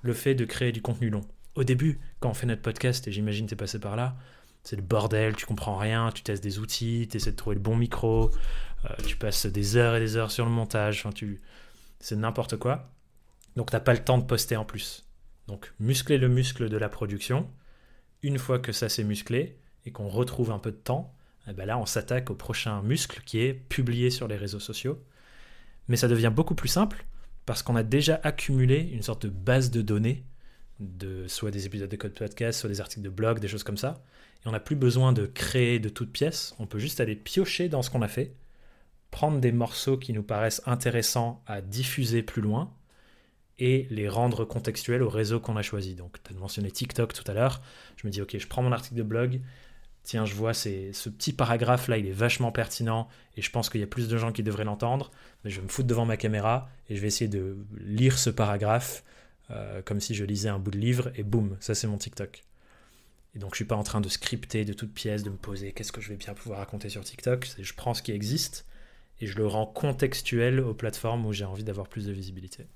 [0.03, 1.22] le fait de créer du contenu long.
[1.55, 4.17] Au début, quand on fait notre podcast, et j'imagine tu es passé par là,
[4.64, 7.61] c'est le bordel, tu comprends rien, tu testes des outils, tu essaies de trouver le
[7.62, 8.31] bon micro,
[8.85, 11.40] euh, tu passes des heures et des heures sur le montage, tu...
[12.01, 12.90] c'est n'importe quoi.
[13.57, 15.07] Donc t'as pas le temps de poster en plus.
[15.47, 17.49] Donc muscler le muscle de la production.
[18.23, 21.14] Une fois que ça s'est musclé et qu'on retrouve un peu de temps,
[21.47, 25.03] eh ben là on s'attaque au prochain muscle qui est publié sur les réseaux sociaux.
[25.88, 27.05] Mais ça devient beaucoup plus simple
[27.45, 30.25] parce qu'on a déjà accumulé une sorte de base de données,
[30.81, 33.77] de soit des épisodes de code podcast, soit des articles de blog, des choses comme
[33.77, 34.03] ça.
[34.45, 37.69] Et on n'a plus besoin de créer de toutes pièces, on peut juste aller piocher
[37.69, 38.35] dans ce qu'on a fait,
[39.11, 42.73] prendre des morceaux qui nous paraissent intéressants à diffuser plus loin,
[43.59, 45.95] et les rendre contextuels au réseau qu'on a choisi.
[45.95, 47.63] Donc, tu as mentionné TikTok tout à l'heure.
[47.97, 49.41] Je me dis, ok, je prends mon article de blog,
[50.03, 53.81] tiens, je vois ce petit paragraphe là, il est vachement pertinent et je pense qu'il
[53.81, 55.11] y a plus de gens qui devraient l'entendre,
[55.45, 58.31] mais je vais me foutre devant ma caméra et je vais essayer de lire ce
[58.31, 59.05] paragraphe
[59.51, 62.45] euh, comme si je lisais un bout de livre et boum, ça c'est mon TikTok.
[63.35, 65.73] Et donc je suis pas en train de scripter de toutes pièces, de me poser
[65.73, 68.67] qu'est-ce que je vais bien pouvoir raconter sur TikTok, je prends ce qui existe
[69.21, 72.67] et je le rends contextuel aux plateformes où j'ai envie d'avoir plus de visibilité.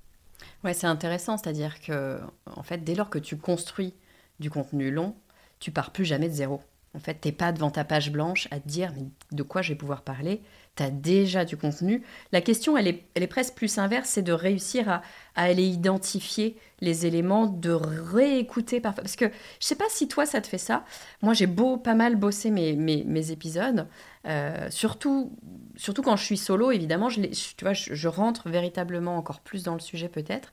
[0.63, 3.93] Ouais, c'est intéressant, c'est-à-dire que en fait, dès lors que tu construis
[4.39, 5.15] du contenu long,
[5.59, 6.61] tu pars plus jamais de zéro.
[6.95, 8.91] En fait, t'es pas devant ta page blanche à te dire
[9.31, 10.41] de quoi je vais pouvoir parler?
[10.75, 12.03] Tu as déjà du contenu.
[12.31, 15.01] La question, elle est, elle est presque plus inverse, c'est de réussir à,
[15.35, 19.03] aller identifier les éléments, de réécouter parfois.
[19.03, 19.25] Parce que
[19.59, 20.83] je sais pas si toi, ça te fait ça.
[21.21, 23.87] Moi, j'ai beau pas mal bossé mes, mes, épisodes,
[24.27, 25.31] euh, surtout,
[25.75, 29.75] surtout quand je suis solo, évidemment, je, tu vois, je rentre véritablement encore plus dans
[29.75, 30.51] le sujet peut-être.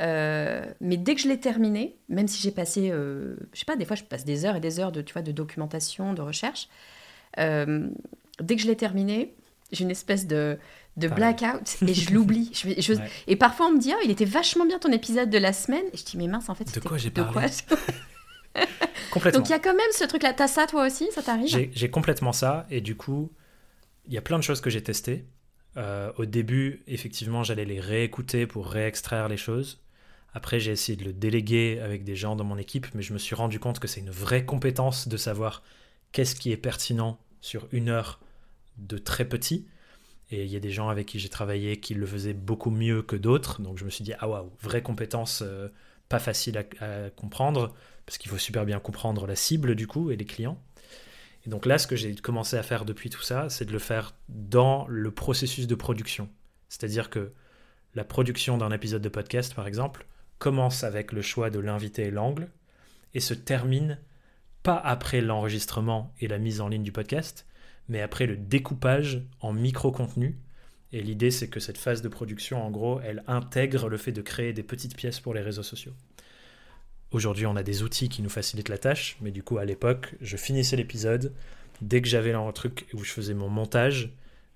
[0.00, 3.76] Euh, mais dès que je l'ai terminé, même si j'ai passé, euh, je sais pas,
[3.76, 6.22] des fois je passe des heures et des heures de, tu vois, de documentation, de
[6.22, 6.68] recherche,
[7.38, 7.88] euh,
[8.40, 9.34] dès que je l'ai terminé,
[9.72, 10.58] j'ai une espèce de,
[10.96, 12.50] de blackout et je l'oublie.
[12.52, 12.94] Je,
[13.26, 15.84] Et parfois on me dit oh, il était vachement bien ton épisode de la semaine.
[15.92, 17.46] Et je dis mais mince en fait de quoi j'ai parlé
[19.10, 19.40] Complètement.
[19.40, 20.34] Donc il y a quand même ce truc-là.
[20.34, 21.08] T'as ça toi aussi?
[21.12, 21.70] Ça t'arrive?
[21.72, 23.30] J'ai complètement ça et du coup
[24.06, 25.24] il y a plein de choses que j'ai testées.
[25.76, 29.82] Euh, au début, effectivement, j'allais les réécouter pour réextraire les choses.
[30.36, 33.18] Après, j'ai essayé de le déléguer avec des gens dans mon équipe, mais je me
[33.18, 35.62] suis rendu compte que c'est une vraie compétence de savoir
[36.12, 38.20] qu'est-ce qui est pertinent sur une heure
[38.76, 39.66] de très petit.
[40.30, 43.00] Et il y a des gens avec qui j'ai travaillé qui le faisaient beaucoup mieux
[43.00, 43.62] que d'autres.
[43.62, 45.68] Donc je me suis dit, ah waouh, vraie compétence, euh,
[46.10, 50.16] pas facile à, comprendre, parce qu'il faut super bien comprendre la cible du coup et
[50.16, 50.62] les clients.
[51.46, 53.78] Et donc là, ce que j'ai commencé à faire depuis tout ça, c'est de le
[53.78, 56.28] faire dans le processus de production.
[56.68, 57.32] C'est-à-dire que
[57.94, 60.06] la production d'un épisode de podcast, par exemple,
[60.38, 62.48] commence avec le choix de l'invité et l'angle,
[63.14, 63.98] et se termine
[64.62, 67.46] pas après l'enregistrement et la mise en ligne du podcast,
[67.88, 70.38] mais après le découpage en micro-contenu.
[70.92, 74.22] Et l'idée, c'est que cette phase de production, en gros, elle intègre le fait de
[74.22, 75.92] créer des petites pièces pour les réseaux sociaux.
[77.12, 80.14] Aujourd'hui, on a des outils qui nous facilitent la tâche, mais du coup, à l'époque,
[80.20, 81.32] je finissais l'épisode.
[81.80, 84.10] Dès que j'avais un truc où je faisais mon montage,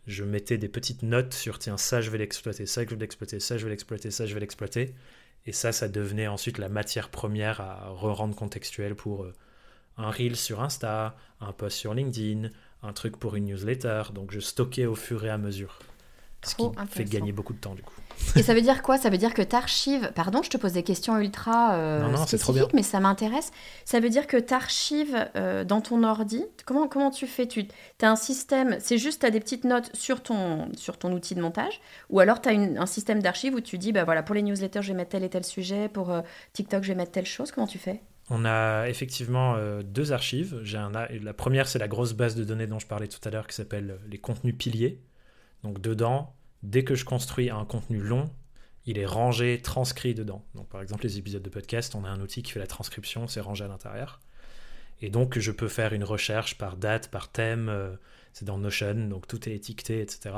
[0.07, 3.39] je mettais des petites notes sur tiens, ça je vais l'exploiter, ça je vais l'exploiter,
[3.39, 4.95] ça je vais l'exploiter, ça je vais l'exploiter.
[5.47, 9.35] Et ça, ça devenait ensuite la matière première à re-rendre contextuel pour euh,
[9.97, 12.51] un reel sur Insta, un post sur LinkedIn,
[12.83, 14.05] un truc pour une newsletter.
[14.15, 15.79] Donc je stockais au fur et à mesure.
[16.43, 17.95] Ce qui fait gagner beaucoup de temps du coup.
[18.37, 18.99] Et ça veut dire quoi?
[18.99, 20.13] Ça veut dire que tu archives.
[20.15, 23.51] Pardon, je te pose des questions ultra euh, spécifiques, mais ça m'intéresse.
[23.85, 26.45] Ça veut dire que tu archives euh, dans ton ordi?
[26.67, 27.47] Comment, comment tu fais?
[27.47, 27.67] Tu
[28.03, 31.35] as un système, c'est juste tu as des petites notes sur ton, sur ton outil
[31.35, 31.81] de montage?
[32.11, 34.83] Ou alors tu as un système d'archives où tu dis bah voilà, pour les newsletters,
[34.83, 36.21] je vais mettre tel et tel sujet, pour euh,
[36.53, 37.53] TikTok, je vais mettre telle chose?
[37.53, 38.03] Comment tu fais?
[38.29, 40.63] On a effectivement euh, deux archives.
[40.75, 43.47] Un, la première, c'est la grosse base de données dont je parlais tout à l'heure
[43.47, 45.01] qui s'appelle les contenus piliers.
[45.63, 48.31] Donc dedans, dès que je construis un contenu long,
[48.87, 50.45] il est rangé, transcrit dedans.
[50.55, 53.29] Donc par exemple, les épisodes de podcast, on a un outil qui fait la transcription,
[53.29, 54.21] c'est rangé à l'intérieur.
[55.03, 57.95] Et donc je peux faire une recherche par date, par thème, euh,
[58.33, 60.35] c'est dans Notion, donc tout est étiqueté, etc.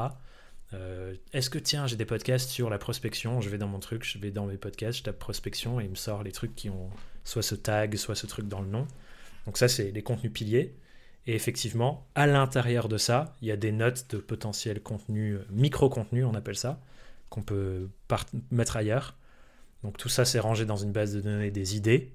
[0.75, 3.41] Euh, est-ce que tiens, j'ai des podcasts sur la prospection?
[3.41, 5.91] Je vais dans mon truc, je vais dans mes podcasts, je tape prospection et il
[5.91, 6.91] me sort les trucs qui ont
[7.25, 8.87] soit ce tag, soit ce truc dans le nom.
[9.47, 10.75] Donc ça, c'est les contenus piliers.
[11.27, 15.45] Et effectivement, à l'intérieur de ça, il y a des notes de potentiel contenu, euh,
[15.51, 16.81] micro-contenu, on appelle ça,
[17.31, 17.89] qu'on peut
[18.51, 19.17] mettre ailleurs.
[19.85, 22.13] Donc tout ça, c'est rangé dans une base de données des idées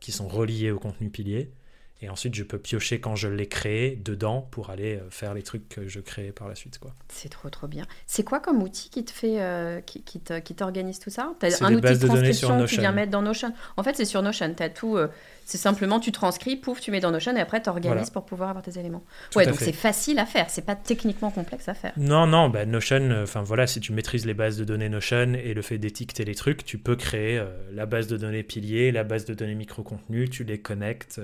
[0.00, 1.52] qui sont reliées au contenu pilier.
[2.00, 5.42] Et ensuite, je peux piocher quand je l'ai créé dedans pour aller euh, faire les
[5.42, 6.78] trucs que je crée par la suite.
[6.78, 6.94] Quoi.
[7.08, 7.84] C'est trop, trop bien.
[8.06, 11.32] C'est quoi comme outil qui te fait, euh, qui, qui t'organise tout ça?
[11.42, 13.52] As un outil de transcription que tu viens mettre dans Notion.
[13.76, 14.54] En fait, c'est sur Notion.
[14.60, 14.96] As tout.
[14.96, 15.08] Euh,
[15.44, 18.50] c'est simplement, tu transcris, pouf, tu mets dans Notion et après, tu organises pour pouvoir
[18.50, 19.02] avoir tes éléments.
[19.34, 20.50] ouais, donc c'est facile à faire.
[20.50, 21.94] C'est pas techniquement complexe à faire.
[21.96, 22.48] Non, non.
[22.48, 25.78] Bah, Notion, enfin voilà, si tu maîtrises les bases de données Notion et le fait
[25.78, 29.54] d'étiqueter les trucs, tu peux créer la base de données pilier, la base de données
[29.54, 31.18] micro-contenu, tu les connectes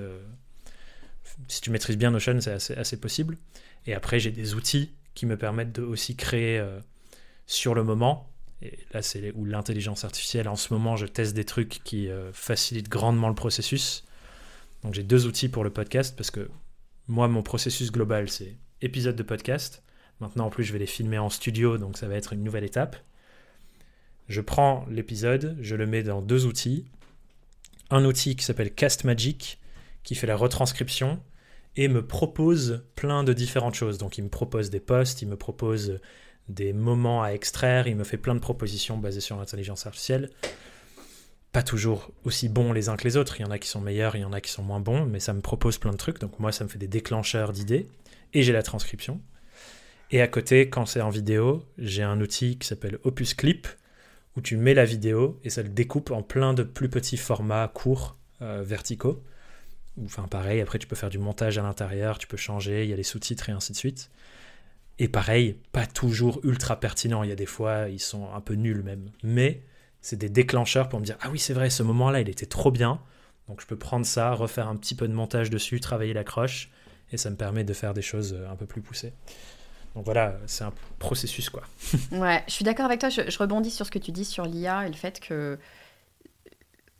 [1.47, 3.37] si tu maîtrises bien Notion, c'est assez, possible.
[3.85, 6.79] Et après, j'ai des outils qui me permettent de aussi créer euh,
[7.47, 8.29] sur le moment.
[8.61, 12.31] Et là, c'est où l'intelligence artificielle, en ce moment, je teste des trucs qui euh,
[12.33, 14.03] facilitent grandement le processus.
[14.83, 16.49] Donc, j'ai deux outils pour le podcast parce que
[17.07, 19.83] moi, mon processus global, c'est épisode de podcast.
[20.19, 22.63] Maintenant, en plus, je vais les filmer en studio, donc ça va être une nouvelle
[22.63, 22.95] étape.
[24.27, 26.85] Je prends l'épisode, je le mets dans deux outils.
[27.91, 29.59] Un outil qui s'appelle Cast Magic,
[30.05, 31.19] qui fait la retranscription
[31.75, 33.97] et me propose plein de différentes choses.
[33.97, 35.99] Donc il me propose des posts, il me propose
[36.47, 40.29] des moments à extraire, il me fait plein de propositions basées sur l'intelligence artificielle.
[41.51, 43.81] Pas toujours aussi bons les uns que les autres, il y en a qui sont
[43.81, 45.97] meilleurs, il y en a qui sont moins bons, mais ça me propose plein de
[45.97, 47.87] trucs, donc moi ça me fait des déclencheurs d'idées,
[48.33, 49.21] et j'ai la transcription.
[50.11, 53.67] Et à côté, quand c'est en vidéo, j'ai un outil qui s'appelle Opus Clip,
[54.35, 57.67] où tu mets la vidéo et ça le découpe en plein de plus petits formats
[57.73, 59.23] courts, euh, verticaux.
[60.03, 62.93] Enfin, pareil, après, tu peux faire du montage à l'intérieur, tu peux changer, il y
[62.93, 64.09] a les sous-titres et ainsi de suite.
[64.99, 67.23] Et pareil, pas toujours ultra pertinent.
[67.23, 69.09] Il y a des fois, ils sont un peu nuls même.
[69.23, 69.61] Mais
[70.01, 72.71] c'est des déclencheurs pour me dire Ah oui, c'est vrai, ce moment-là, il était trop
[72.71, 73.01] bien.
[73.47, 76.69] Donc je peux prendre ça, refaire un petit peu de montage dessus, travailler l'accroche.
[77.11, 79.13] Et ça me permet de faire des choses euh, un peu plus poussées.
[79.95, 81.63] Donc voilà, c'est un processus quoi.
[82.11, 83.09] ouais, je suis d'accord avec toi.
[83.09, 85.57] Je, je, rebondis sur ce que tu dis sur l'IA et le fait que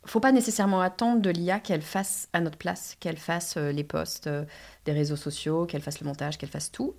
[0.06, 3.84] faut pas nécessairement attendre de l'IA qu'elle fasse à notre place, qu'elle fasse euh, les
[3.84, 4.44] posts euh,
[4.84, 6.94] des réseaux sociaux, qu'elle fasse le montage, qu'elle fasse tout.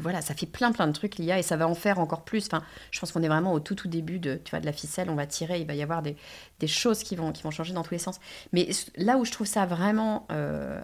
[0.00, 2.46] voilà, ça fait plein plein de trucs l'IA et ça va en faire encore plus.
[2.46, 4.72] Enfin, je pense qu'on est vraiment au tout tout début de, tu vois, de la
[4.72, 5.10] ficelle.
[5.10, 6.16] On va tirer, il va y avoir des,
[6.60, 8.20] des choses qui vont, qui vont changer dans tous les sens.
[8.52, 10.80] Mais là où je trouve ça vraiment euh,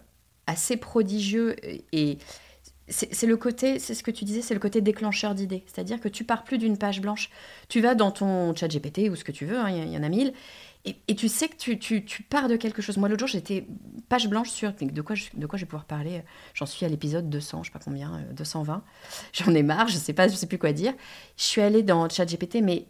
[0.47, 1.57] assez prodigieux
[1.93, 2.19] et
[2.91, 5.63] c'est le côté, c'est ce que tu disais, c'est le côté déclencheur d'idées.
[5.67, 7.31] C'est-à-dire que tu pars plus d'une page blanche.
[7.69, 10.03] Tu vas dans ton chat GPT ou ce que tu veux, hein, il y, en
[10.03, 10.33] a mille,
[10.87, 12.97] et, tu sais que tu, tu, pars de quelque chose.
[12.97, 13.67] Moi, l'autre jour, j'étais
[14.09, 16.23] page blanche sur de quoi je, de quoi je vais pouvoir parler?
[16.55, 18.75] J'en suis à l'épisode 200, je sais pas combien, 220.
[18.75, 18.79] Euh,
[19.35, 20.95] J'en ai marre, je sais pas, je sais plus quoi dire.
[21.37, 22.87] Je suis allée dans chat GPT, mais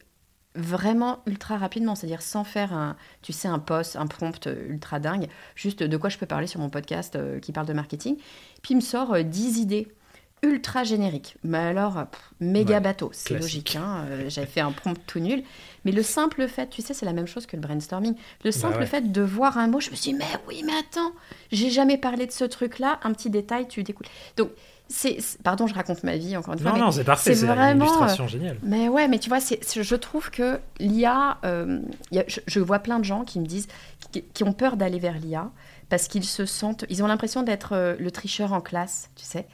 [0.55, 5.29] vraiment ultra rapidement, c'est-à-dire sans faire un, tu sais, un post, un prompt ultra dingue,
[5.57, 8.17] juste de quoi je peux parler sur mon podcast euh, qui parle de marketing.
[8.63, 9.89] Puis il me sort 10 euh, idées
[10.43, 11.37] ultra génériques.
[11.45, 12.05] Mais alors,
[12.41, 13.77] méga bateau, c'est logique.
[13.77, 15.43] Hein, euh, J'avais fait un prompt tout nul.
[15.85, 18.15] Mais le simple fait, tu sais, c'est la même chose que le brainstorming.
[18.45, 20.73] Le bah simple fait de voir un mot, je me suis dit, mais oui, mais
[20.73, 21.13] attends,
[21.53, 24.07] j'ai jamais parlé de ce truc-là, un petit détail, tu découles.
[24.37, 24.51] Donc,
[24.93, 27.71] c'est pardon je raconte ma vie encore une fois non non c'est parfait c'est vraiment
[27.71, 31.79] une illustration géniale mais ouais mais tu vois c'est je trouve que l'IA euh,
[32.27, 33.69] je, vois plein de gens qui me disent
[34.11, 35.49] qui, ont peur d'aller vers l'IA
[35.91, 39.47] parce qu'ils se sentent ils ont l'impression d'être euh, le tricheur en classe tu sais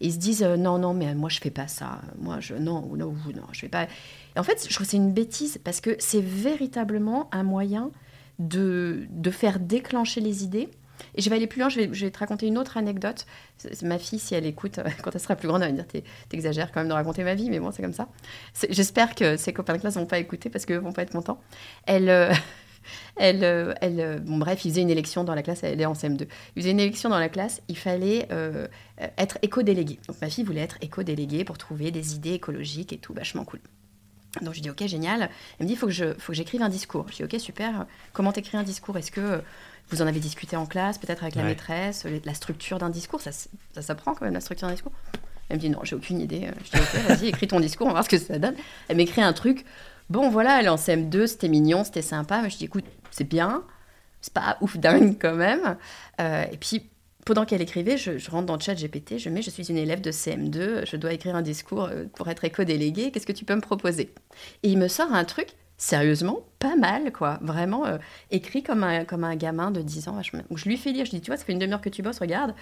[0.00, 2.82] ils se disent euh, non non mais moi je fais pas ça moi je non
[2.96, 5.96] non non je fais pas et en fait je trouve c'est une bêtise parce que
[5.98, 7.90] c'est véritablement un moyen
[8.38, 10.68] de de faire déclencher les idées
[11.16, 13.26] et je vais aller plus loin, je vais, te raconter une autre anecdote.
[13.82, 16.72] Ma fille, si elle écoute, quand elle sera plus grande, elle va me dire T'exagères
[16.72, 18.08] quand même de raconter ma vie, mais bon, c'est comme ça.
[18.70, 21.40] J'espère que ses copains de classe vont pas écouter parce qu'ils vont pas être contents.
[21.86, 22.32] Elle.
[22.84, 25.80] Euh, elle, euh, elle, euh, bon, bref, il faisait une élection dans la classe, elle
[25.80, 26.26] est en CM2.
[26.56, 28.28] Il faisait une élection dans la classe, il fallait
[29.18, 29.98] être éco-délégué.
[30.08, 33.60] Donc ma fille voulait être éco-déléguée pour trouver des idées écologiques et tout, vachement cool.
[34.42, 35.30] Donc je dis ok génial.
[35.58, 37.06] Elle me dit faut que je faut que j'écrive un discours.
[37.10, 37.86] Je dis ok super.
[38.12, 38.96] Comment t'écris un discours?
[38.96, 39.42] Est-ce que
[39.90, 43.30] vous en avez discuté en classe, peut-être avec la maîtresse, la structure d'un discours, ça,
[43.32, 44.92] ça s'apprend quand même, la structure d'un discours?
[45.50, 46.48] Elle me dit non, j'ai aucune idée.
[46.64, 48.54] Je dis ok, vas-y, écris ton discours, on va voir ce que ça donne.
[48.88, 49.64] Elle m'écrit un truc.
[50.14, 52.40] Bon, voilà, elle est en CM2, c'était mignon, c'était sympa.
[52.40, 53.64] Mais je dis écoute, c'est bien,
[54.20, 55.76] c'est pas ouf dingue quand même.
[56.20, 56.88] Euh, et puis,
[57.26, 60.00] pendant qu'elle écrivait, je, rentre dans le chat GPT, je mets je suis une élève
[60.00, 63.56] de CM2, je dois écrire un discours euh, pour être éco-délégué, qu'est-ce que tu peux
[63.56, 64.14] me proposer?
[64.62, 65.48] Et il me sort un truc
[65.78, 67.40] sérieusement, pas mal, quoi.
[67.42, 67.98] Vraiment euh,
[68.30, 70.22] écrit comme un, comme un gamin de 10 ans.
[70.22, 72.20] Je, lui fais lire, je dis, tu vois, ça fait une demi-heure que tu bosses,
[72.20, 72.54] regarde.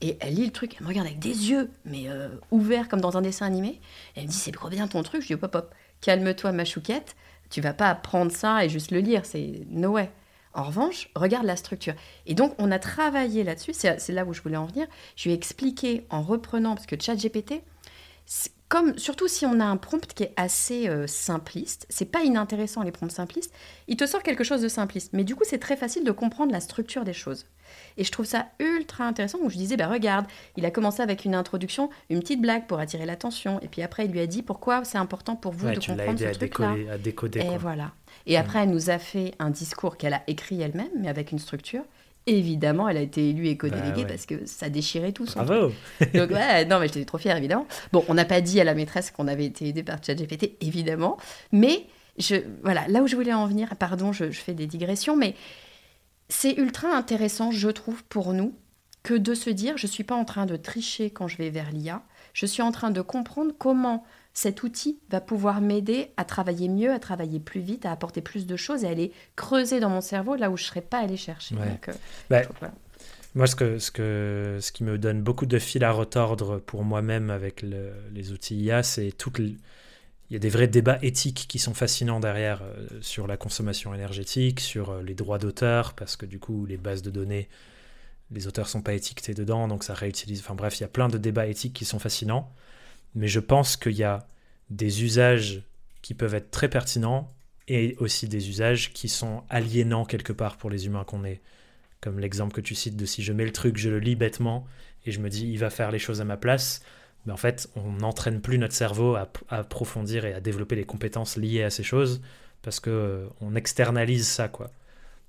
[0.00, 2.08] Et elle lit le truc, elle me regarde avec des yeux, mais
[2.50, 3.80] ouverts comme dans un dessin animé.
[4.16, 5.22] elle me dit, c'est trop bien ton truc.
[5.22, 7.16] Je dis, hop, hop, hop, calme-toi, ma chouquette.
[7.50, 10.10] Tu vas pas prendre ça et juste le lire, c'est no way.
[10.52, 11.94] En revanche, regarde la structure.
[12.24, 14.86] Et donc, on a travaillé là-dessus, c'est là où je voulais en venir.
[15.14, 17.62] Je lui ai expliqué en reprenant, parce que ChatGPT,
[18.68, 22.82] comme surtout si on a un prompt qui est assez euh, simpliste, c'est pas inintéressant
[22.82, 23.52] les prompts simplistes,
[23.86, 25.12] il te sort quelque chose de simpliste.
[25.12, 27.46] Mais du coup, c'est très facile de comprendre la structure des choses.
[27.96, 30.26] Et je trouve ça ultra intéressant où je disais, bah regarde,
[30.56, 34.06] il a commencé avec une introduction, une petite blague pour attirer l'attention, et puis après
[34.06, 36.74] il lui a dit pourquoi c'est important pour vous de comprendre ce truc-là.
[36.92, 37.40] À décoder.
[37.40, 37.92] Et voilà.
[38.26, 41.38] Et après, elle nous a fait un discours qu'elle a écrit elle-même, mais avec une
[41.38, 41.84] structure
[42.26, 45.72] évidemment, elle a été élue éco-déléguée bah parce que ça déchirait tout son Bravo
[46.14, 47.66] Donc, ouais, non, mais j'étais trop fière, évidemment.
[47.92, 51.16] Bon, on n'a pas dit à la maîtresse qu'on avait été aidé par ChatGPT, évidemment.
[51.52, 51.86] Mais,
[52.18, 55.34] je, voilà, là où je voulais en venir, pardon, je, je fais des digressions, mais
[56.28, 58.54] c'est ultra intéressant, je trouve, pour nous,
[59.02, 61.50] que de se dire, je ne suis pas en train de tricher quand je vais
[61.50, 64.04] vers l'IA, je suis en train de comprendre comment
[64.36, 68.46] cet outil va pouvoir m'aider à travailler mieux, à travailler plus vite, à apporter plus
[68.46, 70.98] de choses et à aller creuser dans mon cerveau là où je ne serais pas
[70.98, 71.54] allé chercher.
[71.58, 71.92] Euh,
[72.28, 72.42] bah,
[73.34, 76.84] moi, ce, que, ce, que, ce qui me donne beaucoup de fil à retordre pour
[76.84, 79.56] moi-même avec les outils IA, c'est tout Il
[80.28, 84.60] y a des vrais débats éthiques qui sont fascinants derrière euh, sur la consommation énergétique,
[84.60, 87.48] sur euh, les droits d'auteur, parce que du coup, les bases de données,
[88.30, 90.40] les auteurs sont pas étiquetés dedans, donc ça réutilise.
[90.40, 92.52] Enfin bref, il y a plein de débats éthiques qui sont fascinants
[93.14, 94.26] mais je pense qu'il y a
[94.70, 95.62] des usages
[96.02, 97.32] qui peuvent être très pertinents
[97.68, 101.40] et aussi des usages qui sont aliénants quelque part pour les humains qu'on est.
[102.00, 104.66] Comme l'exemple que tu cites de si je mets le truc, je le lis bêtement
[105.04, 106.82] et je me dis il va faire les choses à ma place.
[107.24, 111.36] Mais en fait, on n'entraîne plus notre cerveau à, approfondir et à développer les compétences
[111.36, 112.22] liées à ces choses
[112.62, 114.70] parce que euh, on externalise ça quoi.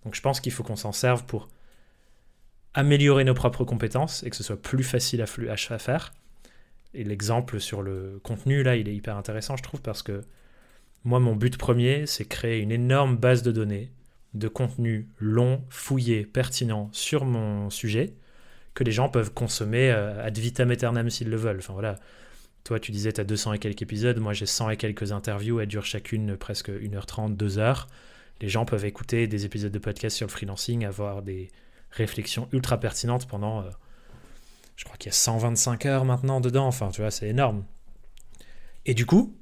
[0.04, 1.50] Donc je pense qu'il faut qu'on s'en serve pour
[2.74, 5.26] améliorer nos propres compétences et que ce soit plus facile à
[5.80, 6.14] faire
[6.94, 10.24] et l'exemple sur le contenu, là, il est hyper intéressant, je trouve, parce que
[11.04, 13.92] moi, mon but premier, c'est créer une énorme base de données
[14.34, 18.14] de contenu long, fouillé, pertinent sur mon sujet,
[18.74, 21.60] que les gens peuvent consommer euh, ad vitam aeternam s'ils le veulent.
[21.60, 21.96] Enfin voilà,
[22.64, 25.60] toi tu disais tu as 200 et quelques épisodes, moi j'ai 100 et quelques interviews,
[25.60, 27.86] elles durent chacune presque 1h30, 2h.
[28.42, 31.50] Les gens peuvent écouter des épisodes de podcast sur le freelancing, avoir des
[31.92, 33.66] réflexions ultra pertinentes pendant...
[34.78, 37.66] Je crois qu'il y a 125 heures maintenant dedans, enfin tu vois, c'est énorme.
[38.86, 39.36] Et du coup,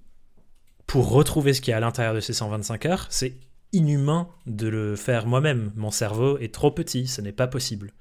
[0.88, 3.34] pour retrouver ce qu'il y a à l'intérieur de ces 125 heures, c'est
[3.74, 5.72] inhumain de le faire moi-même.
[5.76, 7.92] Mon cerveau est trop petit, ce n'est pas possible.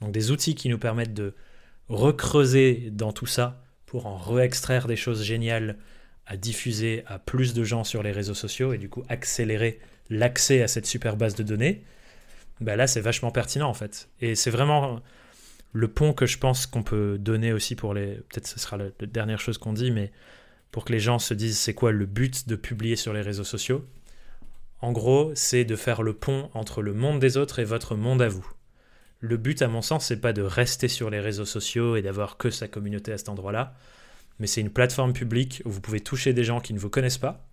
[0.00, 1.34] Donc des outils qui nous permettent de
[1.88, 5.76] recreuser dans tout ça pour en re-extraire des choses géniales
[6.26, 9.78] à diffuser à plus de gens sur les réseaux sociaux et du coup accélérer
[10.10, 11.84] l'accès à cette super base de données,
[12.60, 14.08] bah là c'est vachement pertinent en fait.
[14.20, 15.00] Et c'est vraiment
[15.72, 18.16] le pont que je pense qu'on peut donner aussi pour les...
[18.28, 20.12] Peut-être ce sera la, dernière chose qu'on dit, mais
[20.70, 23.44] pour que les gens se disent c'est quoi le but de publier sur les réseaux
[23.44, 23.86] sociaux.
[24.80, 28.22] En gros, c'est de faire le pont entre le monde des autres et votre monde
[28.22, 28.46] à vous.
[29.20, 32.36] Le but, à mon sens, c'est pas de rester sur les réseaux sociaux et d'avoir
[32.36, 33.74] que sa communauté à cet endroit-là,
[34.38, 37.18] mais c'est une plateforme publique où vous pouvez toucher des gens qui ne vous connaissent
[37.18, 37.48] pas.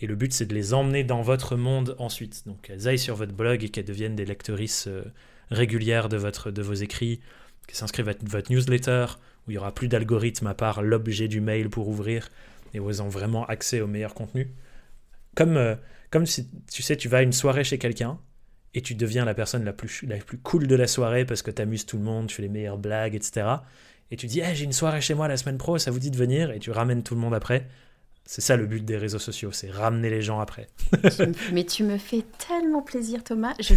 [0.00, 2.46] Et le but, c'est de les emmener dans votre monde ensuite.
[2.46, 5.04] Donc, qu'elles aillent sur votre blog et qu'elles deviennent des lectrices euh,
[5.50, 7.20] régulières de, vos écrits,
[7.66, 9.06] qu'elles s'inscrivent à votre newsletter,
[9.46, 12.28] où il n'y aura plus d'algorithme à part l'objet du mail pour ouvrir,
[12.74, 14.50] et où elles ont vraiment accès au meilleur contenu.
[15.34, 15.74] Comme, euh,
[16.10, 18.18] comme si, tu sais, tu vas à une soirée chez quelqu'un,
[18.74, 21.50] et tu deviens la personne la plus, la plus cool de la soirée parce que
[21.50, 23.46] tu amuses tout le monde, tu fais les meilleures blagues, etc.
[24.10, 26.10] Et tu dis, hey, j'ai une soirée chez moi la semaine pro, ça vous dit
[26.10, 27.68] de venir, et tu ramènes tout le monde après.
[28.24, 30.68] C'est ça le but des réseaux sociaux, c'est ramener les gens après.
[31.52, 33.54] Mais tu me fais tellement plaisir, Thomas.
[33.60, 33.74] Je,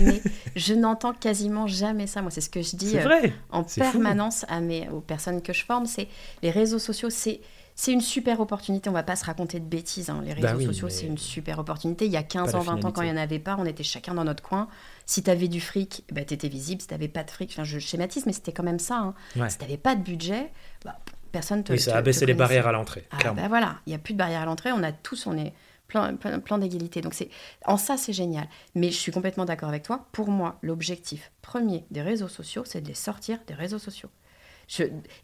[0.55, 2.21] je n'entends quasiment jamais ça.
[2.21, 5.65] Moi, c'est ce que je dis euh, en permanence à mes, aux personnes que je
[5.65, 5.87] forme.
[5.87, 6.07] C'est
[6.43, 7.41] les réseaux sociaux, c'est
[7.77, 8.89] c'est une super opportunité.
[8.89, 10.09] On va pas se raconter de bêtises.
[10.09, 10.23] Hein.
[10.25, 12.05] Les bah réseaux sociaux, c'est une super opportunité.
[12.05, 13.83] Il y a 15 ans, 20 ans, quand il n'y en avait pas, on était
[13.83, 14.69] chacun dans notre coin.
[15.05, 16.81] Si tu avais du fric, bah, tu étais visible.
[16.81, 18.97] Si tu n'avais pas de fric, enfin, je schématise, mais c'était quand même ça.
[18.97, 19.49] Hein.
[19.49, 20.51] Si tu n'avais pas de budget,
[20.85, 20.97] bah,
[21.35, 21.71] personne te.
[21.71, 23.05] Oui, ça a baissé les barrières à l'entrée.
[23.11, 24.71] Ah, bah, voilà, il n'y a plus de barrières à l'entrée.
[24.71, 25.53] On a tous, on est
[25.87, 27.01] plein, plein, d'égalité.
[27.01, 27.29] Donc, c'est
[27.65, 28.47] en ça, c'est génial.
[28.73, 30.07] Mais je suis complètement d'accord avec toi.
[30.11, 34.09] Pour moi, l'objectif premier des réseaux sociaux, c'est de les sortir des réseaux sociaux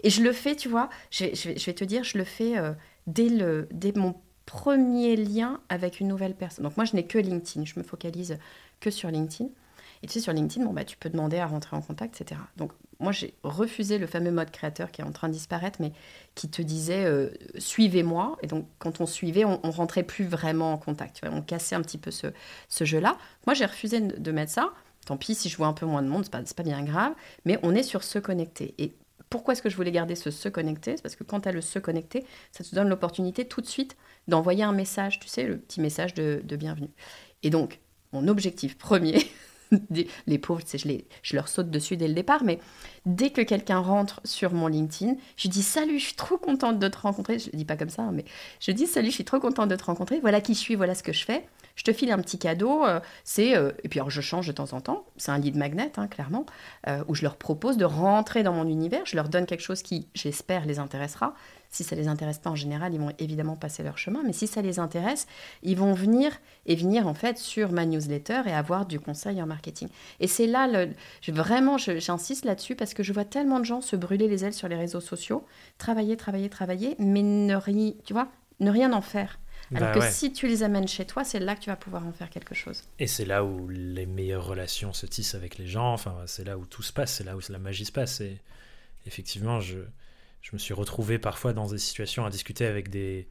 [0.04, 2.74] et je le fais, tu vois, je, vais, te dire, je le fais euh,
[3.08, 6.64] dès, le, dès mon premier lien avec une nouvelle personne.
[6.64, 8.38] Donc moi, je n'ai que LinkedIn, je me focalise
[8.80, 9.50] que sur LinkedIn.
[10.04, 12.40] Et tu sais, sur LinkedIn, bon, bah, tu peux demander à rentrer en contact, etc.
[12.58, 12.72] Donc
[13.02, 15.92] moi, j'ai refusé le fameux mode créateur qui est en train de disparaître, mais
[16.36, 18.38] qui te disait euh, suivez-moi.
[18.42, 21.22] Et donc, quand on suivait, on, on, rentrait plus vraiment en contact.
[21.32, 22.28] On cassait un petit peu ce,
[22.70, 23.18] ce jeu-là.
[23.48, 24.72] Moi, j'ai refusé de, mettre ça.
[25.06, 27.14] Tant pis si je vois un peu moins de monde, c'est pas, pas bien grave.
[27.46, 28.76] Mais on est sur se connecter.
[28.78, 28.94] Et
[29.32, 30.98] pourquoi est-ce que je voulais garder ce se connecter?
[30.98, 33.66] C'est parce que quand tu as le se connecter, ça te donne l'opportunité tout de
[33.66, 33.96] suite
[34.28, 36.92] d'envoyer un message, tu sais, le petit message de, bienvenue.
[37.42, 37.80] Et donc,
[38.12, 39.26] mon objectif premier,
[40.28, 42.60] les pauvres, je, les, je leur saute dessus dès le départ, mais
[43.06, 46.88] dès que quelqu'un rentre sur mon LinkedIn, je dis salut, je suis trop contente de
[46.88, 47.40] te rencontrer.
[47.40, 48.26] Je ne dis pas comme ça, hein, mais
[48.60, 50.20] je dis salut, je suis trop contente de te rencontrer.
[50.20, 51.46] Voilà qui je suis, voilà ce que je fais
[51.76, 54.52] je te file un petit cadeau, euh, c'est euh, et puis alors je change de
[54.52, 56.46] temps en temps, c'est un lead magnet hein, clairement,
[56.88, 59.82] euh, où je leur propose de rentrer dans mon univers, je leur donne quelque chose
[59.82, 61.34] qui, j'espère, les intéressera.
[61.74, 64.46] Si ça les intéresse pas en général, ils vont évidemment passer leur chemin, mais si
[64.46, 65.26] ça les intéresse,
[65.64, 66.34] ils vont venir
[66.66, 69.88] et venir en fait sur ma newsletter et avoir du conseil en marketing.
[70.20, 70.68] Et c'est là,
[71.30, 74.68] vraiment, j'insiste là-dessus parce que je vois tellement de gens se brûler les ailes sur
[74.68, 75.46] les réseaux sociaux,
[75.78, 77.58] travailler, travailler, travailler, mais ne
[78.04, 78.28] tu vois,
[78.60, 79.40] ne rien en faire.
[79.74, 82.06] Alors bah que si tu les amènes chez toi, c'est là que tu vas pouvoir
[82.06, 82.84] en faire quelque chose.
[83.00, 85.94] Et c'est là où les meilleures relations se tissent avec les gens.
[85.94, 88.22] Enfin, c'est là où tout se passe, c'est là où la magie se passe.
[88.22, 88.38] Et
[89.06, 89.80] effectivement, je,
[90.42, 93.30] je me suis retrouvé parfois dans des situations à discuter avec des,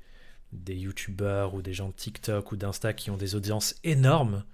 [0.52, 4.44] des youtubeurs ou des gens de TikTok ou d'Insta qui ont des audiences énormes,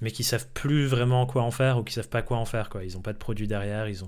[0.00, 2.70] mais qui savent plus vraiment quoi en faire ou qui savent pas quoi en faire.
[2.70, 2.84] Quoi.
[2.84, 3.98] Ils n'ont pas de produit derrière, ils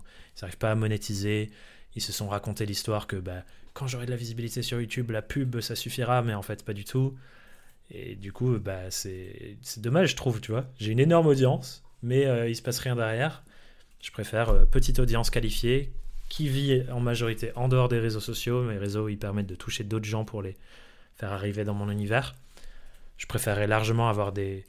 [0.41, 1.51] n'arrivent pas à monétiser.
[1.97, 3.45] Ils se sont raconté l'histoire que bah,
[3.75, 6.73] quand j'aurai de la visibilité sur YouTube, la pub, ça suffira, mais en fait, pas
[6.73, 7.15] du tout.
[7.91, 10.67] Et du coup, bah, c'est dommage, je trouve, tu vois.
[10.79, 13.43] J'ai une énorme audience, mais euh, il se passe rien derrière.
[14.01, 15.93] Je préfère euh, petite audience qualifiée
[16.29, 18.63] qui vit en majorité en dehors des réseaux sociaux.
[18.63, 20.57] Mes réseaux, ils permettent de toucher d'autres gens pour les
[21.17, 22.35] faire arriver dans mon univers.
[23.19, 24.65] Je préférerais largement avoir des,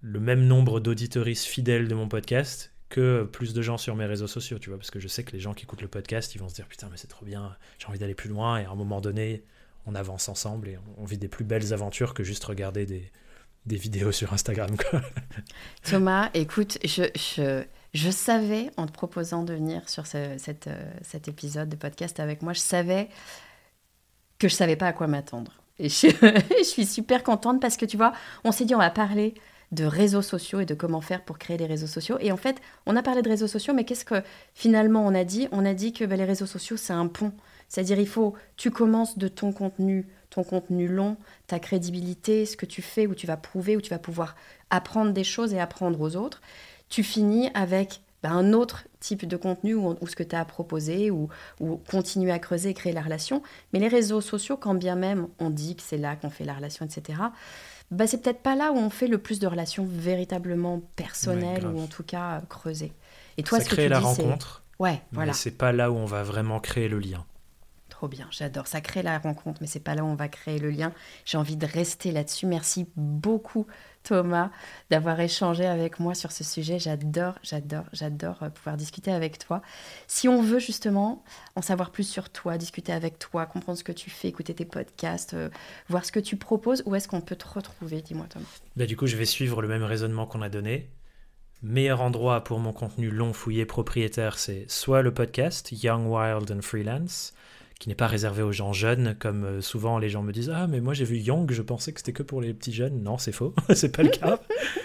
[0.00, 4.26] le même nombre d'auditoristes fidèles de mon podcast que plus de gens sur mes réseaux
[4.26, 6.38] sociaux, tu vois, parce que je sais que les gens qui écoutent le podcast, ils
[6.38, 8.70] vont se dire putain mais c'est trop bien, j'ai envie d'aller plus loin et à
[8.70, 9.42] un moment donné,
[9.86, 13.10] on avance ensemble et on vit des plus belles aventures que juste regarder des,
[13.64, 14.70] des vidéos sur Instagram.
[15.82, 17.64] Thomas, écoute, je, je,
[17.94, 22.52] je, savais en te proposant de venir sur euh, cet épisode de podcast avec moi,
[22.52, 23.08] je savais
[24.38, 25.52] que je savais pas à quoi m'attendre.
[25.78, 26.08] Et je,
[26.58, 28.12] je suis super contente parce que tu vois,
[28.44, 29.34] on s'est dit on va parler
[29.72, 32.16] de réseaux sociaux et de comment faire pour créer des réseaux sociaux.
[32.20, 34.22] Et en fait, on a parlé de réseaux sociaux, mais qu'est-ce que
[34.54, 35.48] finalement on a dit?
[35.52, 37.32] On a dit que bah, les réseaux sociaux, c'est un pont.
[37.68, 41.16] C'est-à-dire, il faut, tu commences de ton contenu, ton contenu long,
[41.46, 44.34] ta crédibilité, ce que tu fais, où tu vas prouver, où tu vas pouvoir
[44.70, 46.40] apprendre des choses et apprendre aux autres.
[46.88, 50.44] Tu finis avec bah, un autre type de contenu ou, ce que tu as à
[50.44, 51.28] proposer ou,
[51.60, 53.40] ou, continuer à creuser et créer la relation.
[53.72, 56.54] Mais les réseaux sociaux, quand bien même on dit que c'est là qu'on fait la
[56.54, 57.18] relation, etc.,
[57.90, 61.80] bah, c'est peut-être pas là où on fait le plus de relations véritablement personnelles ou
[61.80, 62.92] en tout cas euh, creusées.
[63.36, 64.62] Et toi, Ça ce crée que tu la rencontre.
[64.78, 65.32] Ouais, voilà.
[65.32, 67.24] c'est pas là où on va vraiment créer le lien.
[68.00, 68.66] Trop bien, j'adore.
[68.66, 70.90] Ça crée la rencontre, mais c'est pas là où on va créer le lien.
[71.26, 72.46] J'ai envie de rester là-dessus.
[72.46, 73.66] Merci beaucoup,
[74.04, 74.50] Thomas,
[74.88, 76.78] d'avoir échangé avec moi sur ce sujet.
[76.78, 79.60] J'adore, j'adore, j'adore euh, pouvoir discuter avec toi.
[80.06, 81.22] Si on veut justement
[81.56, 84.64] en savoir plus sur toi, discuter avec toi, comprendre ce que tu fais, écouter tes
[84.64, 85.50] podcasts, euh,
[85.90, 88.60] voir ce que tu proposes, où est-ce qu'on peut te retrouver Dis-moi, Thomas?
[88.76, 90.88] Bah, du coup, je vais suivre le même raisonnement qu'on a donné.
[91.62, 96.62] Meilleur endroit pour mon contenu long, fouillé, propriétaire, c'est soit le podcast Young, Wild and
[96.62, 97.34] Freelance,
[97.80, 100.66] qui n'est pas réservé aux gens jeunes, comme euh, souvent les gens me disent Ah,
[100.68, 103.02] mais moi j'ai vu Young, je pensais que c'était que pour les petits jeunes.
[103.02, 104.38] Non, c'est faux, c'est pas le cas.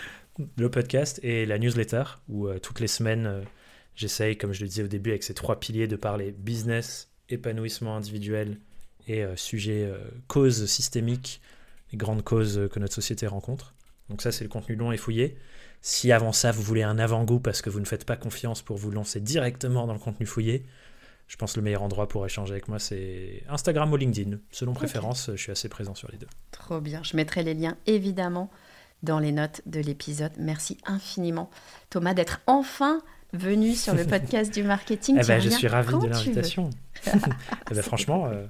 [0.57, 3.41] le podcast et la newsletter, où euh, toutes les semaines, euh,
[3.95, 7.97] j'essaye, comme je le disais au début, avec ces trois piliers, de parler business, épanouissement
[7.97, 8.57] individuel
[9.07, 9.87] et sujet
[10.27, 11.39] causes systémiques,
[11.91, 13.75] les grandes causes que notre société rencontre.
[14.09, 15.37] Donc ça, c'est le contenu long et fouillé.
[15.83, 18.77] Si avant ça, vous voulez un avant-goût parce que vous ne faites pas confiance pour
[18.77, 20.65] vous lancer directement dans le contenu fouillé,
[21.27, 24.37] je pense que le meilleur endroit pour échanger avec moi, c'est Instagram ou LinkedIn.
[24.51, 26.27] Selon préférence, je suis assez présent sur les deux.
[26.51, 27.01] Trop bien.
[27.03, 28.51] Je mettrai les liens évidemment
[29.03, 30.31] dans les notes de l'épisode.
[30.37, 31.49] Merci infiniment,
[31.89, 33.01] Thomas, d'être enfin
[33.33, 35.17] venu sur le podcast du marketing.
[35.19, 36.69] Eh ben, je suis ravi de l'invitation.
[37.07, 38.45] eh ben, franchement, euh,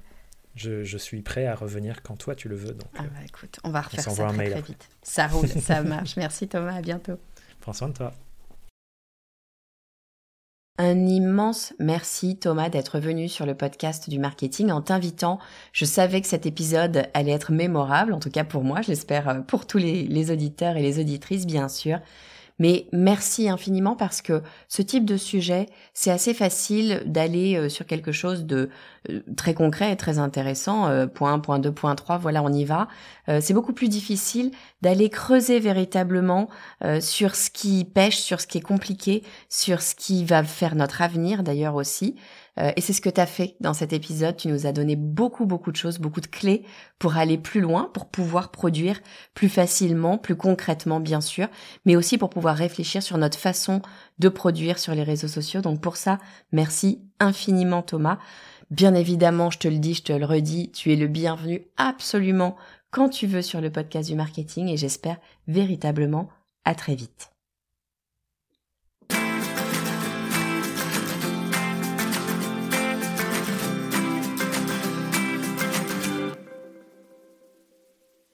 [0.55, 2.73] je, suis prêt à revenir quand toi tu le veux.
[2.73, 4.89] Donc, ah bah, écoute, on va refaire ça très, très vite.
[5.01, 6.17] Ça roule, ça marche.
[6.17, 7.19] Merci Thomas, à bientôt.
[7.61, 8.13] Prends soin de toi.
[10.77, 15.39] Un immense merci Thomas d'être venu sur le podcast du marketing en t'invitant.
[15.71, 19.29] Je savais que cet épisode allait être mémorable, en tout cas pour moi, je l'espère
[19.29, 21.99] euh, pour tous les, les auditeurs et les auditrices bien sûr.
[22.57, 27.85] Mais merci infiniment parce que ce type de sujet, c'est assez facile d'aller euh, sur
[27.85, 28.69] quelque chose de
[29.09, 30.87] euh, très concret et très intéressant.
[30.87, 32.87] Euh, point 1, point 2, point 3, voilà, on y va.
[33.41, 34.51] c'est beaucoup plus difficile
[34.81, 36.47] d'aller creuser véritablement
[36.99, 41.01] sur ce qui pêche, sur ce qui est compliqué, sur ce qui va faire notre
[41.01, 42.15] avenir d'ailleurs aussi.
[42.59, 44.37] Euh, et c'est ce que tu as fait dans cet épisode.
[44.37, 46.63] Tu nous as donné beaucoup, beaucoup de choses, beaucoup de clés
[46.99, 49.01] pour aller plus loin, pour pouvoir produire
[49.33, 51.47] plus facilement, plus concrètement, bien sûr,
[51.85, 53.81] mais aussi pour pouvoir réfléchir sur notre façon
[54.19, 55.61] de produire sur les réseaux sociaux.
[55.61, 56.17] Donc pour ça,
[56.51, 58.19] merci infiniment Thomas.
[58.71, 62.55] Bien évidemment, je te le dis, je te le redis, tu es le bienvenu absolument
[62.89, 66.29] quand tu veux sur le podcast du marketing et j'espère véritablement
[66.63, 67.34] à très vite.